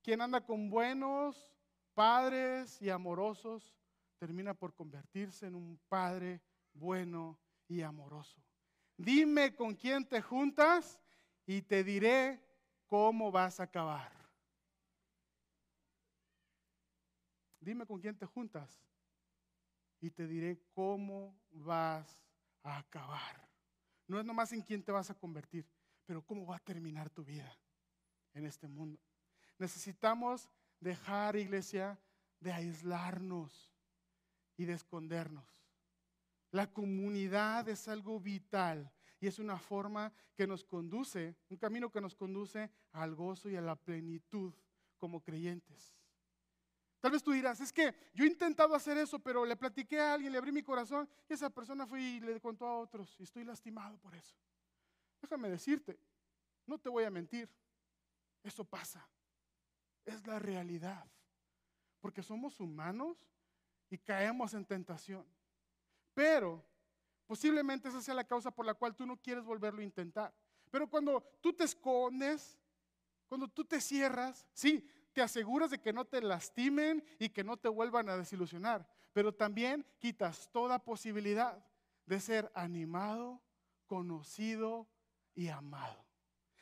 [0.04, 1.58] Quien anda con buenos
[1.96, 3.76] padres y amorosos
[4.20, 6.44] termina por convertirse en un padre
[6.76, 8.40] bueno y amoroso.
[8.96, 11.02] Dime con quién te juntas
[11.48, 12.40] y te diré
[12.86, 14.15] cómo vas a acabar.
[17.66, 18.80] Dime con quién te juntas
[20.00, 22.22] y te diré cómo vas
[22.62, 23.50] a acabar.
[24.06, 25.68] No es nomás en quién te vas a convertir,
[26.06, 27.58] pero cómo va a terminar tu vida
[28.36, 29.00] en este mundo.
[29.58, 30.48] Necesitamos
[30.80, 32.00] dejar, iglesia,
[32.40, 33.74] de aislarnos
[34.58, 35.66] y de escondernos.
[36.52, 42.00] La comunidad es algo vital y es una forma que nos conduce, un camino que
[42.00, 44.54] nos conduce al gozo y a la plenitud
[45.00, 45.96] como creyentes.
[47.00, 50.14] Tal vez tú dirás, es que yo he intentado hacer eso, pero le platiqué a
[50.14, 53.24] alguien, le abrí mi corazón y esa persona fue y le contó a otros y
[53.24, 54.36] estoy lastimado por eso.
[55.22, 56.00] Déjame decirte,
[56.66, 57.50] no te voy a mentir,
[58.44, 59.08] eso pasa,
[60.06, 61.06] es la realidad,
[62.00, 63.18] porque somos humanos
[63.90, 65.26] y caemos en tentación.
[66.14, 66.66] Pero
[67.28, 70.34] posiblemente esa sea la causa por la cual tú no quieres volverlo a intentar.
[70.72, 72.58] Pero cuando tú te escondes,
[73.28, 77.56] cuando tú te cierras, sí, te aseguras de que no te lastimen y que no
[77.56, 81.66] te vuelvan a desilusionar, pero también quitas toda posibilidad
[82.06, 83.42] de ser animado,
[83.88, 84.90] conocido
[85.34, 86.06] y amado.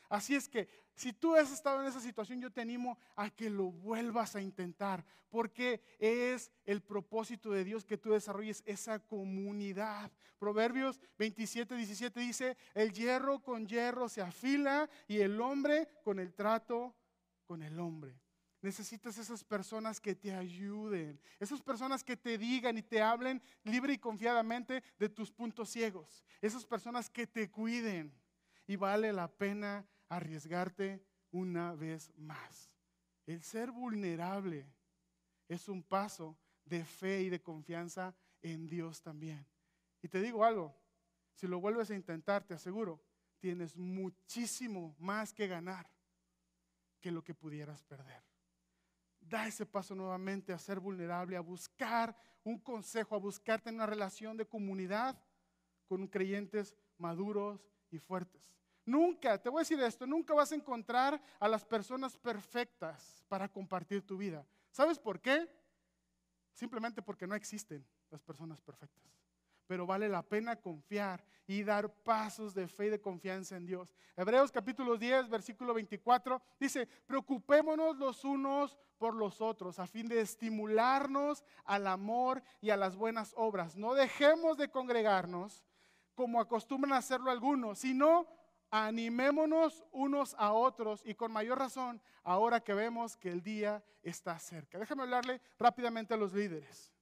[0.08, 3.50] Así es que Si tú has estado en esa situación, yo te animo a que
[3.50, 10.12] lo vuelvas a intentar, porque es el propósito de Dios que tú desarrolles esa comunidad.
[10.38, 16.32] Proverbios 27, 17 dice, el hierro con hierro se afila y el hombre con el
[16.32, 16.94] trato
[17.44, 18.23] con el hombre.
[18.64, 23.92] Necesitas esas personas que te ayuden, esas personas que te digan y te hablen libre
[23.92, 28.18] y confiadamente de tus puntos ciegos, esas personas que te cuiden.
[28.66, 32.70] Y vale la pena arriesgarte una vez más.
[33.26, 34.66] El ser vulnerable
[35.46, 36.34] es un paso
[36.64, 39.46] de fe y de confianza en Dios también.
[40.00, 40.74] Y te digo algo,
[41.34, 43.04] si lo vuelves a intentar, te aseguro,
[43.40, 45.86] tienes muchísimo más que ganar
[46.98, 48.33] que lo que pudieras perder.
[49.28, 53.86] Da ese paso nuevamente a ser vulnerable, a buscar un consejo, a buscarte en una
[53.86, 55.18] relación de comunidad
[55.86, 58.54] con creyentes maduros y fuertes.
[58.84, 63.48] Nunca, te voy a decir esto, nunca vas a encontrar a las personas perfectas para
[63.48, 64.46] compartir tu vida.
[64.70, 65.48] ¿Sabes por qué?
[66.52, 69.23] Simplemente porque no existen las personas perfectas.
[69.66, 73.94] Pero vale la pena confiar y dar pasos de fe y de confianza en Dios.
[74.16, 80.20] Hebreos capítulo 10, versículo 24 dice, preocupémonos los unos por los otros a fin de
[80.20, 83.76] estimularnos al amor y a las buenas obras.
[83.76, 85.64] No dejemos de congregarnos
[86.14, 88.26] como acostumbran hacerlo algunos, sino
[88.70, 94.38] animémonos unos a otros y con mayor razón ahora que vemos que el día está
[94.38, 94.78] cerca.
[94.78, 96.92] Déjame hablarle rápidamente a los líderes.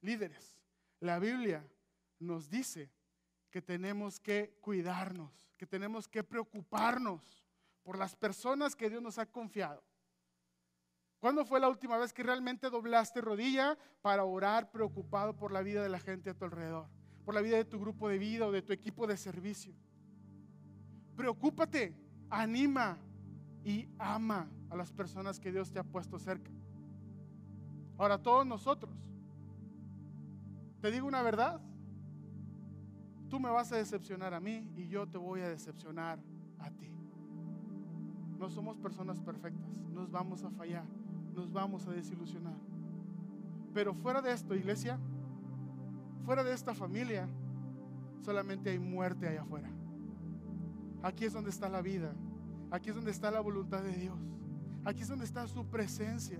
[0.00, 0.56] Líderes,
[1.00, 1.64] la Biblia
[2.18, 2.90] nos dice
[3.50, 7.46] que tenemos que cuidarnos, que tenemos que preocuparnos
[7.82, 9.82] por las personas que Dios nos ha confiado.
[11.18, 15.82] ¿Cuándo fue la última vez que realmente doblaste rodilla para orar preocupado por la vida
[15.82, 16.88] de la gente a tu alrededor?
[17.24, 19.74] Por la vida de tu grupo de vida o de tu equipo de servicio
[21.18, 21.92] preocúpate,
[22.30, 22.96] anima
[23.64, 26.52] y ama a las personas que Dios te ha puesto cerca.
[27.98, 28.94] Ahora, todos nosotros,
[30.80, 31.60] te digo una verdad,
[33.28, 36.18] tú me vas a decepcionar a mí y yo te voy a decepcionar
[36.58, 36.90] a ti.
[38.38, 40.84] No somos personas perfectas, nos vamos a fallar,
[41.34, 42.56] nos vamos a desilusionar.
[43.74, 44.98] Pero fuera de esto, iglesia,
[46.24, 47.28] fuera de esta familia,
[48.20, 49.70] solamente hay muerte allá afuera.
[51.02, 52.12] Aquí es donde está la vida.
[52.70, 54.18] Aquí es donde está la voluntad de Dios.
[54.84, 56.38] Aquí es donde está su presencia.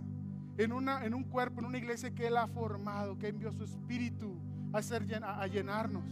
[0.57, 3.65] En, una, en un cuerpo, en una iglesia que Él ha formado, que envió su
[3.65, 4.37] espíritu
[4.73, 6.03] a, hacer, a llenarnos.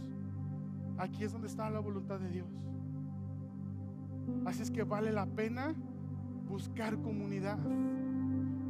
[0.97, 2.49] Aquí es donde está la voluntad de Dios.
[4.45, 5.75] Así es que vale la pena
[6.47, 7.59] buscar comunidad.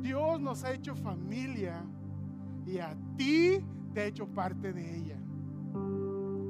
[0.01, 1.83] Dios nos ha hecho familia
[2.65, 3.59] y a ti
[3.93, 5.17] te ha hecho parte de ella.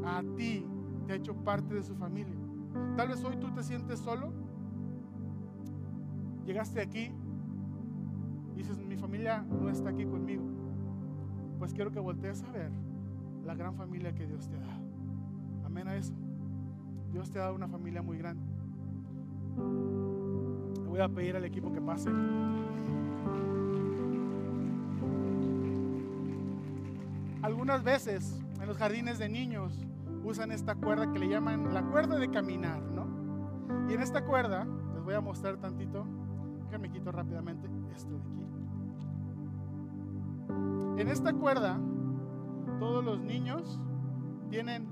[0.06, 0.66] A ti
[1.06, 2.36] te ha hecho parte de su familia.
[2.96, 4.32] Tal vez hoy tú te sientes solo.
[6.46, 7.12] Llegaste aquí
[8.54, 10.44] y dices, mi familia no está aquí conmigo.
[11.60, 12.72] Pues quiero que voltees a ver
[13.44, 14.87] la gran familia que Dios te ha dado.
[15.86, 16.14] A eso.
[17.12, 18.44] Dios te ha dado una familia muy grande.
[20.82, 22.10] Le voy a pedir al equipo que pase.
[27.44, 29.86] Algunas veces en los jardines de niños
[30.24, 33.06] usan esta cuerda que le llaman la cuerda de caminar, ¿no?
[33.88, 34.66] Y en esta cuerda,
[34.96, 36.08] les voy a mostrar tantito,
[36.72, 38.48] que me quito rápidamente esto de aquí.
[41.02, 41.80] En esta cuerda,
[42.80, 43.80] todos los niños
[44.50, 44.87] tienen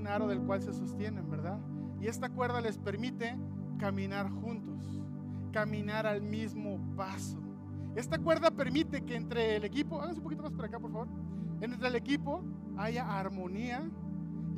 [0.00, 1.58] un aro del cual se sostienen, ¿verdad?
[2.00, 3.36] Y esta cuerda les permite
[3.78, 5.02] caminar juntos,
[5.52, 7.38] caminar al mismo paso.
[7.94, 11.08] Esta cuerda permite que entre el equipo, háganse un poquito más para acá, por favor,
[11.60, 12.42] entre el equipo
[12.76, 13.90] haya armonía,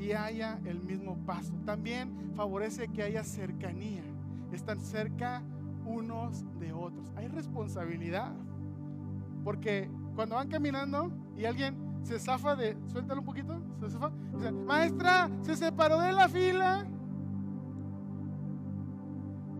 [0.03, 1.55] y haya el mismo paso.
[1.64, 4.03] También favorece que haya cercanía.
[4.53, 5.43] Están cerca
[5.86, 7.12] unos de otros.
[7.16, 8.32] Hay responsabilidad.
[9.45, 14.53] Porque cuando van caminando y alguien se zafa de, suéltalo un poquito, se zafa, dice,
[14.53, 16.86] maestra, se separó de la fila.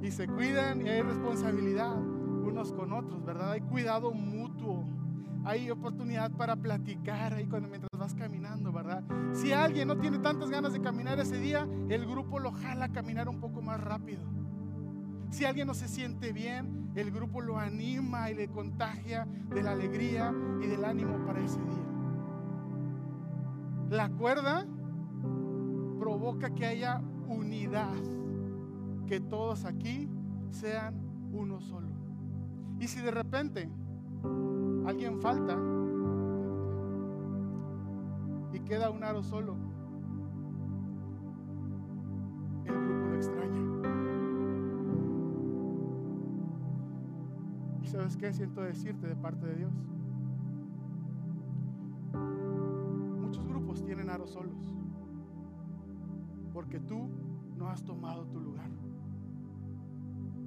[0.03, 3.53] Y se cuidan y hay responsabilidad unos con otros, ¿verdad?
[3.53, 4.85] Hay cuidado mutuo
[5.45, 9.03] hay oportunidad para platicar ahí cuando mientras vas caminando, ¿verdad?
[9.33, 12.93] Si alguien no tiene tantas ganas de caminar ese día, el grupo lo jala a
[12.93, 14.23] caminar un poco más rápido.
[15.31, 19.73] Si alguien no se siente bien, el grupo lo anima y le contagia de la
[19.73, 20.33] alegría
[20.63, 21.92] y del ánimo para ese día.
[23.93, 24.67] La cuerda
[26.01, 27.93] provoca que haya unidad,
[29.07, 30.09] que todos aquí
[30.49, 30.95] sean
[31.31, 31.89] uno solo.
[32.81, 33.69] Y si de repente
[34.87, 35.59] alguien falta
[38.55, 39.59] y queda un aro solo,
[42.65, 43.61] el grupo lo extraña.
[47.85, 49.73] sabes qué siento decirte de parte de Dios?
[54.31, 54.75] Solos
[56.53, 57.09] porque tú
[57.57, 58.71] no has tomado tu lugar.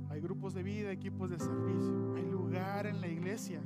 [0.09, 3.59] Hay grupos de vida, equipos de servicio, hay lugar en la iglesia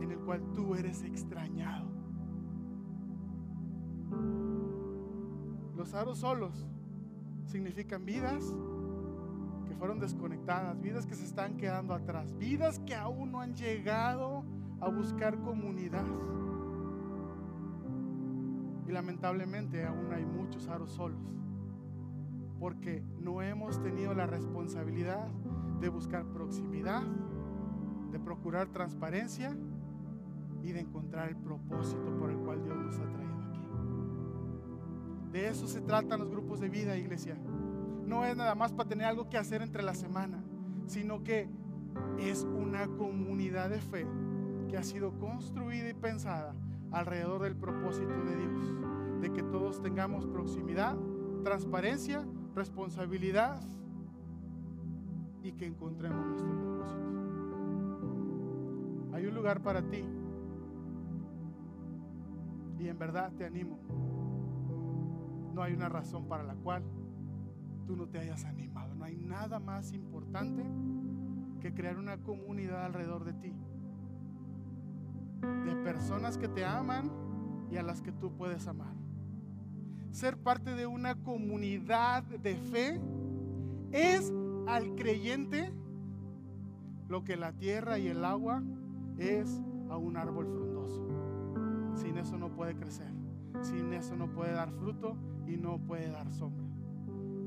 [0.00, 1.86] en el cual tú eres extrañado.
[5.76, 6.66] Los aros solos
[7.46, 8.54] significan vidas
[9.66, 14.44] que fueron desconectadas, vidas que se están quedando atrás, vidas que aún no han llegado
[14.80, 16.04] a buscar comunidad.
[18.88, 21.20] Y lamentablemente aún hay muchos aros solos,
[22.58, 25.28] porque no hemos tenido la responsabilidad
[25.78, 27.02] de buscar proximidad,
[28.10, 29.54] de procurar transparencia
[30.62, 33.60] y de encontrar el propósito por el cual Dios nos ha traído aquí.
[35.32, 37.36] De eso se tratan los grupos de vida, iglesia.
[38.06, 40.42] No es nada más para tener algo que hacer entre la semana,
[40.86, 41.46] sino que
[42.18, 44.06] es una comunidad de fe
[44.70, 46.54] que ha sido construida y pensada
[46.92, 48.74] alrededor del propósito de Dios,
[49.20, 50.96] de que todos tengamos proximidad,
[51.44, 52.24] transparencia,
[52.54, 53.60] responsabilidad
[55.42, 57.08] y que encontremos nuestro propósito.
[59.14, 60.04] Hay un lugar para ti
[62.78, 63.78] y en verdad te animo.
[65.54, 66.84] No hay una razón para la cual
[67.86, 68.94] tú no te hayas animado.
[68.94, 70.64] No hay nada más importante
[71.60, 73.52] que crear una comunidad alrededor de ti.
[75.88, 77.10] Personas que te aman
[77.70, 78.92] y a las que tú puedes amar.
[80.10, 83.00] Ser parte de una comunidad de fe
[83.90, 84.30] es
[84.66, 85.72] al creyente
[87.08, 88.62] lo que la tierra y el agua
[89.16, 91.08] es a un árbol frondoso.
[91.94, 93.10] Sin eso no puede crecer.
[93.62, 95.16] Sin eso no puede dar fruto
[95.46, 96.66] y no puede dar sombra.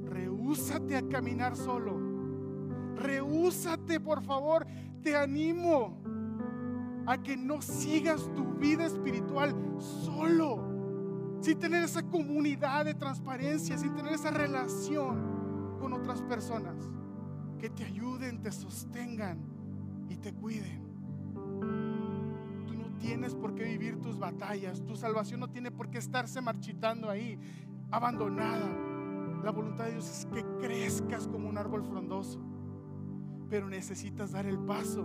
[0.09, 1.95] Rehúsate a caminar solo.
[2.95, 4.65] Rehúsate, por favor.
[5.03, 6.00] Te animo
[7.05, 10.69] a que no sigas tu vida espiritual solo.
[11.41, 16.75] Sin tener esa comunidad de transparencia, sin tener esa relación con otras personas
[17.59, 19.39] que te ayuden, te sostengan
[20.09, 20.81] y te cuiden
[23.01, 24.85] tienes por qué vivir tus batallas.
[24.85, 27.37] Tu salvación no tiene por qué estarse marchitando ahí,
[27.89, 28.69] abandonada.
[29.43, 32.39] La voluntad de Dios es que crezcas como un árbol frondoso.
[33.49, 35.03] Pero necesitas dar el paso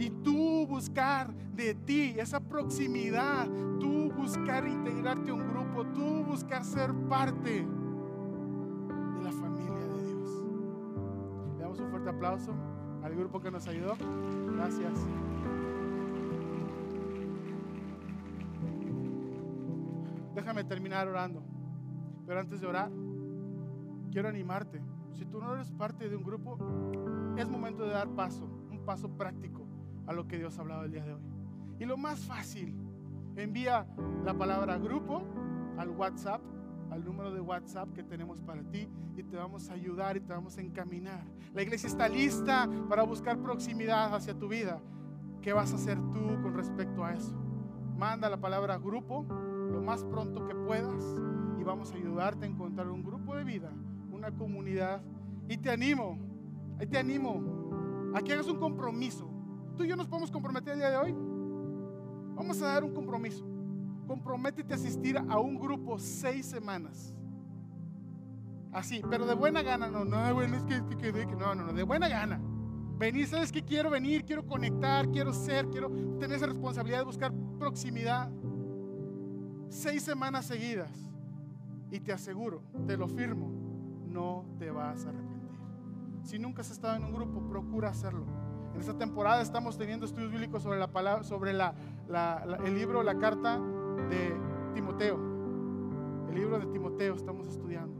[0.00, 3.46] y tú buscar de ti esa proximidad,
[3.78, 10.42] tú buscar integrarte a un grupo, tú buscar ser parte de la familia de Dios.
[11.54, 12.54] Le damos un fuerte aplauso
[13.02, 13.94] al grupo que nos ayudó.
[14.54, 15.06] Gracias.
[20.34, 21.42] Déjame terminar orando.
[22.26, 22.90] Pero antes de orar,
[24.10, 24.80] quiero animarte.
[25.12, 26.56] Si tú no eres parte de un grupo,
[27.36, 29.69] es momento de dar paso, un paso práctico
[30.10, 31.22] a lo que Dios ha hablado el día de hoy.
[31.78, 32.74] Y lo más fácil,
[33.36, 33.86] envía
[34.24, 35.22] la palabra grupo
[35.78, 36.42] al WhatsApp,
[36.90, 40.32] al número de WhatsApp que tenemos para ti y te vamos a ayudar y te
[40.32, 41.22] vamos a encaminar.
[41.54, 44.80] La iglesia está lista para buscar proximidad hacia tu vida.
[45.42, 47.32] ¿Qué vas a hacer tú con respecto a eso?
[47.96, 51.04] Manda la palabra grupo lo más pronto que puedas
[51.56, 53.70] y vamos a ayudarte a encontrar un grupo de vida,
[54.10, 55.02] una comunidad.
[55.48, 56.18] Y te animo,
[56.80, 59.29] y te animo a que hagas un compromiso.
[59.80, 61.14] Tú y yo nos podemos comprometer el día de hoy.
[62.34, 63.46] Vamos a dar un compromiso.
[64.06, 67.14] Comprométete a asistir a un grupo seis semanas.
[68.72, 72.38] Así, pero de buena gana, no, no, no, no, no, de buena gana.
[72.98, 77.32] Venir, sabes que quiero venir, quiero conectar, quiero ser, quiero tener esa responsabilidad de buscar
[77.58, 78.30] proximidad
[79.70, 80.90] seis semanas seguidas
[81.90, 83.50] y te aseguro, te lo firmo,
[84.06, 85.58] no te vas a arrepentir.
[86.22, 88.39] Si nunca has estado en un grupo, procura hacerlo.
[88.80, 93.60] Esta temporada estamos teniendo estudios bíblicos sobre, la palabra, sobre el libro, la carta
[94.08, 94.34] de
[94.72, 95.18] Timoteo.
[96.30, 97.94] El libro de Timoteo estamos estudiando.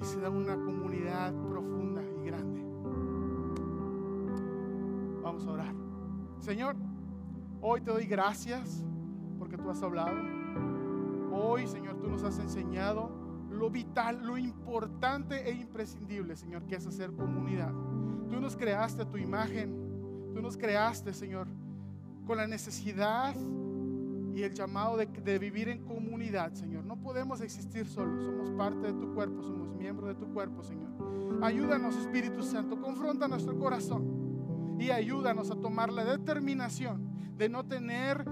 [0.00, 2.60] Y se da una comunidad profunda y grande.
[5.22, 5.74] Vamos a orar.
[6.40, 6.74] Señor,
[7.60, 8.84] hoy te doy gracias
[9.38, 10.16] porque tú has hablado.
[11.30, 13.12] Hoy, Señor, tú nos has enseñado
[13.48, 17.72] lo vital, lo importante e imprescindible, Señor, que es hacer comunidad.
[18.28, 19.79] Tú nos creaste a tu imagen,
[20.32, 21.48] tú nos creaste, Señor,
[22.26, 23.34] con la necesidad
[24.34, 26.84] y el llamado de, vivir en comunidad, Señor.
[26.84, 30.90] No podemos existir solos, somos parte de tu cuerpo, somos miembros de tu cuerpo, Señor.
[31.42, 38.24] Ayúdanos, Espíritu Santo, confronta nuestro corazón y ayúdanos a tomar la determinación de no tener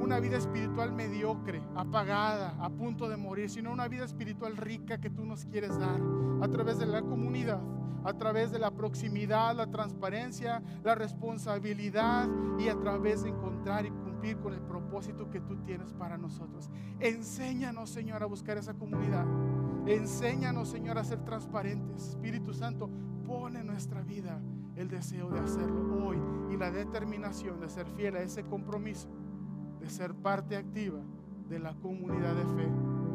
[0.00, 5.10] una vida espiritual mediocre, apagada, a punto de morir, sino una vida espiritual rica que
[5.10, 6.00] tú nos quieres dar
[6.40, 7.60] a través de la comunidad,
[8.04, 12.28] a través de la proximidad, la transparencia, la responsabilidad
[12.58, 16.70] y a través de encontrar y cumplir con el propósito que tú tienes para nosotros.
[17.00, 19.26] Enséñanos, Señor, a buscar esa comunidad.
[19.86, 22.10] Enséñanos, Señor, a ser transparentes.
[22.10, 22.90] Espíritu Santo,
[23.26, 24.40] pone en nuestra vida
[24.76, 26.18] el deseo de hacerlo hoy
[26.50, 29.08] y la determinación de ser fiel a ese compromiso,
[29.88, 31.00] de ser parte activa
[31.48, 32.70] de la comunidad de fe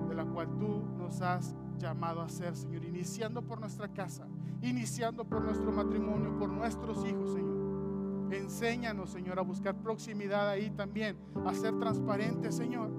[0.09, 4.25] de la cual tú nos has llamado a ser, Señor, iniciando por nuestra casa,
[4.63, 8.33] iniciando por nuestro matrimonio, por nuestros hijos, Señor.
[8.33, 11.15] Enséñanos, Señor, a buscar proximidad ahí también,
[11.45, 12.89] a ser transparentes, Señor,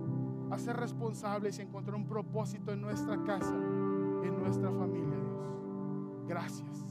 [0.52, 6.28] a ser responsables y encontrar un propósito en nuestra casa, en nuestra familia, Dios.
[6.28, 6.84] Gracias.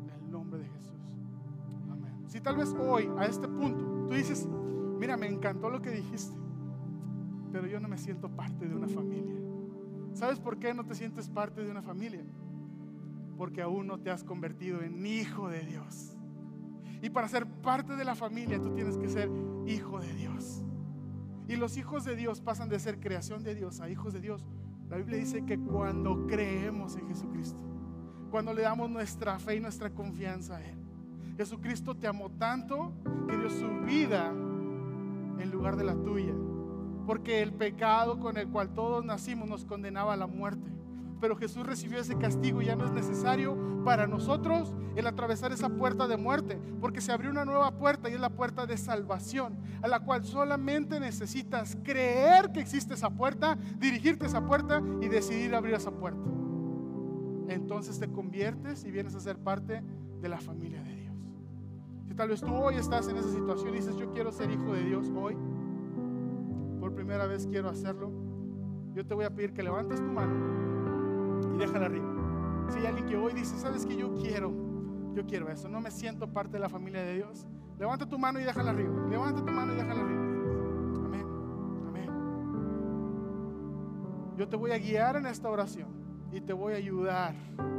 [0.00, 0.94] En el nombre de Jesús.
[1.90, 2.22] Amén.
[2.28, 4.48] Si tal vez hoy, a este punto, tú dices,
[4.98, 6.36] mira, me encantó lo que dijiste,
[7.52, 9.34] pero yo no me siento parte de una familia.
[10.12, 12.24] ¿Sabes por qué no te sientes parte de una familia?
[13.36, 16.16] Porque aún no te has convertido en hijo de Dios.
[17.02, 19.30] Y para ser parte de la familia tú tienes que ser
[19.66, 20.64] hijo de Dios.
[21.46, 24.44] Y los hijos de Dios pasan de ser creación de Dios a hijos de Dios.
[24.90, 27.62] La Biblia dice que cuando creemos en Jesucristo,
[28.30, 30.76] cuando le damos nuestra fe y nuestra confianza a Él.
[31.36, 32.92] Jesucristo te amó tanto
[33.28, 34.34] que dio su vida
[35.38, 36.34] en lugar de la tuya.
[37.06, 40.70] Porque el pecado con el cual todos nacimos nos condenaba a la muerte.
[41.20, 45.68] Pero Jesús recibió ese castigo y ya no es necesario para nosotros el atravesar esa
[45.68, 49.56] puerta de muerte, porque se abrió una nueva puerta y es la puerta de salvación,
[49.82, 55.08] a la cual solamente necesitas creer que existe esa puerta, dirigirte a esa puerta y
[55.08, 56.28] decidir abrir esa puerta.
[57.48, 59.82] Entonces te conviertes y vienes a ser parte
[60.20, 61.07] de la familia de Dios.
[62.18, 64.82] Tal vez tú hoy estás en esa situación y dices, yo quiero ser hijo de
[64.82, 65.36] Dios hoy,
[66.80, 68.10] por primera vez quiero hacerlo,
[68.92, 70.34] yo te voy a pedir que levantes tu mano
[71.54, 72.66] y déjala arriba.
[72.70, 74.52] Si hay alguien que hoy dice, sabes que yo quiero,
[75.14, 77.46] yo quiero eso, no me siento parte de la familia de Dios,
[77.78, 79.06] levanta tu mano y déjala arriba.
[79.08, 80.22] Levanta tu mano y déjala arriba.
[81.04, 81.26] Amén.
[81.86, 82.10] Amén.
[84.36, 85.90] Yo te voy a guiar en esta oración
[86.32, 87.36] y te voy a ayudar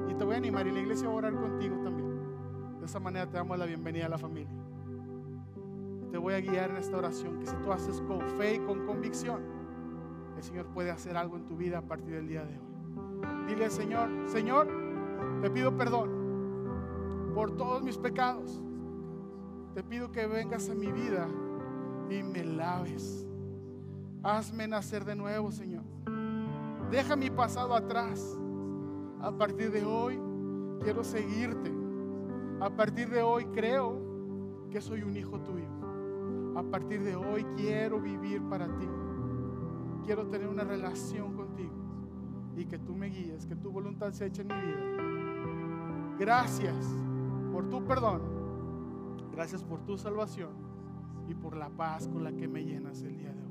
[0.09, 2.08] y te voy a animar y la iglesia va a orar contigo también.
[2.89, 4.49] Esa manera te damos la bienvenida a la familia.
[6.09, 8.83] Te voy a guiar en esta oración que si tú haces con fe y con
[8.87, 9.43] convicción,
[10.35, 13.45] el Señor puede hacer algo en tu vida a partir del día de hoy.
[13.47, 14.67] Dile al Señor, Señor,
[15.39, 18.59] te pido perdón por todos mis pecados.
[19.75, 21.27] Te pido que vengas a mi vida
[22.09, 23.23] y me laves.
[24.23, 25.83] Hazme nacer de nuevo, Señor.
[26.89, 28.35] Deja mi pasado atrás.
[29.21, 30.19] A partir de hoy
[30.81, 31.78] quiero seguirte.
[32.61, 35.67] A partir de hoy creo que soy un hijo tuyo.
[36.57, 38.87] A partir de hoy quiero vivir para ti.
[40.03, 41.73] Quiero tener una relación contigo
[42.57, 46.17] y que tú me guíes, que tu voluntad se eche en mi vida.
[46.19, 46.85] Gracias
[47.53, 48.21] por tu perdón.
[49.31, 50.51] Gracias por tu salvación
[51.29, 53.49] y por la paz con la que me llenas el día de hoy.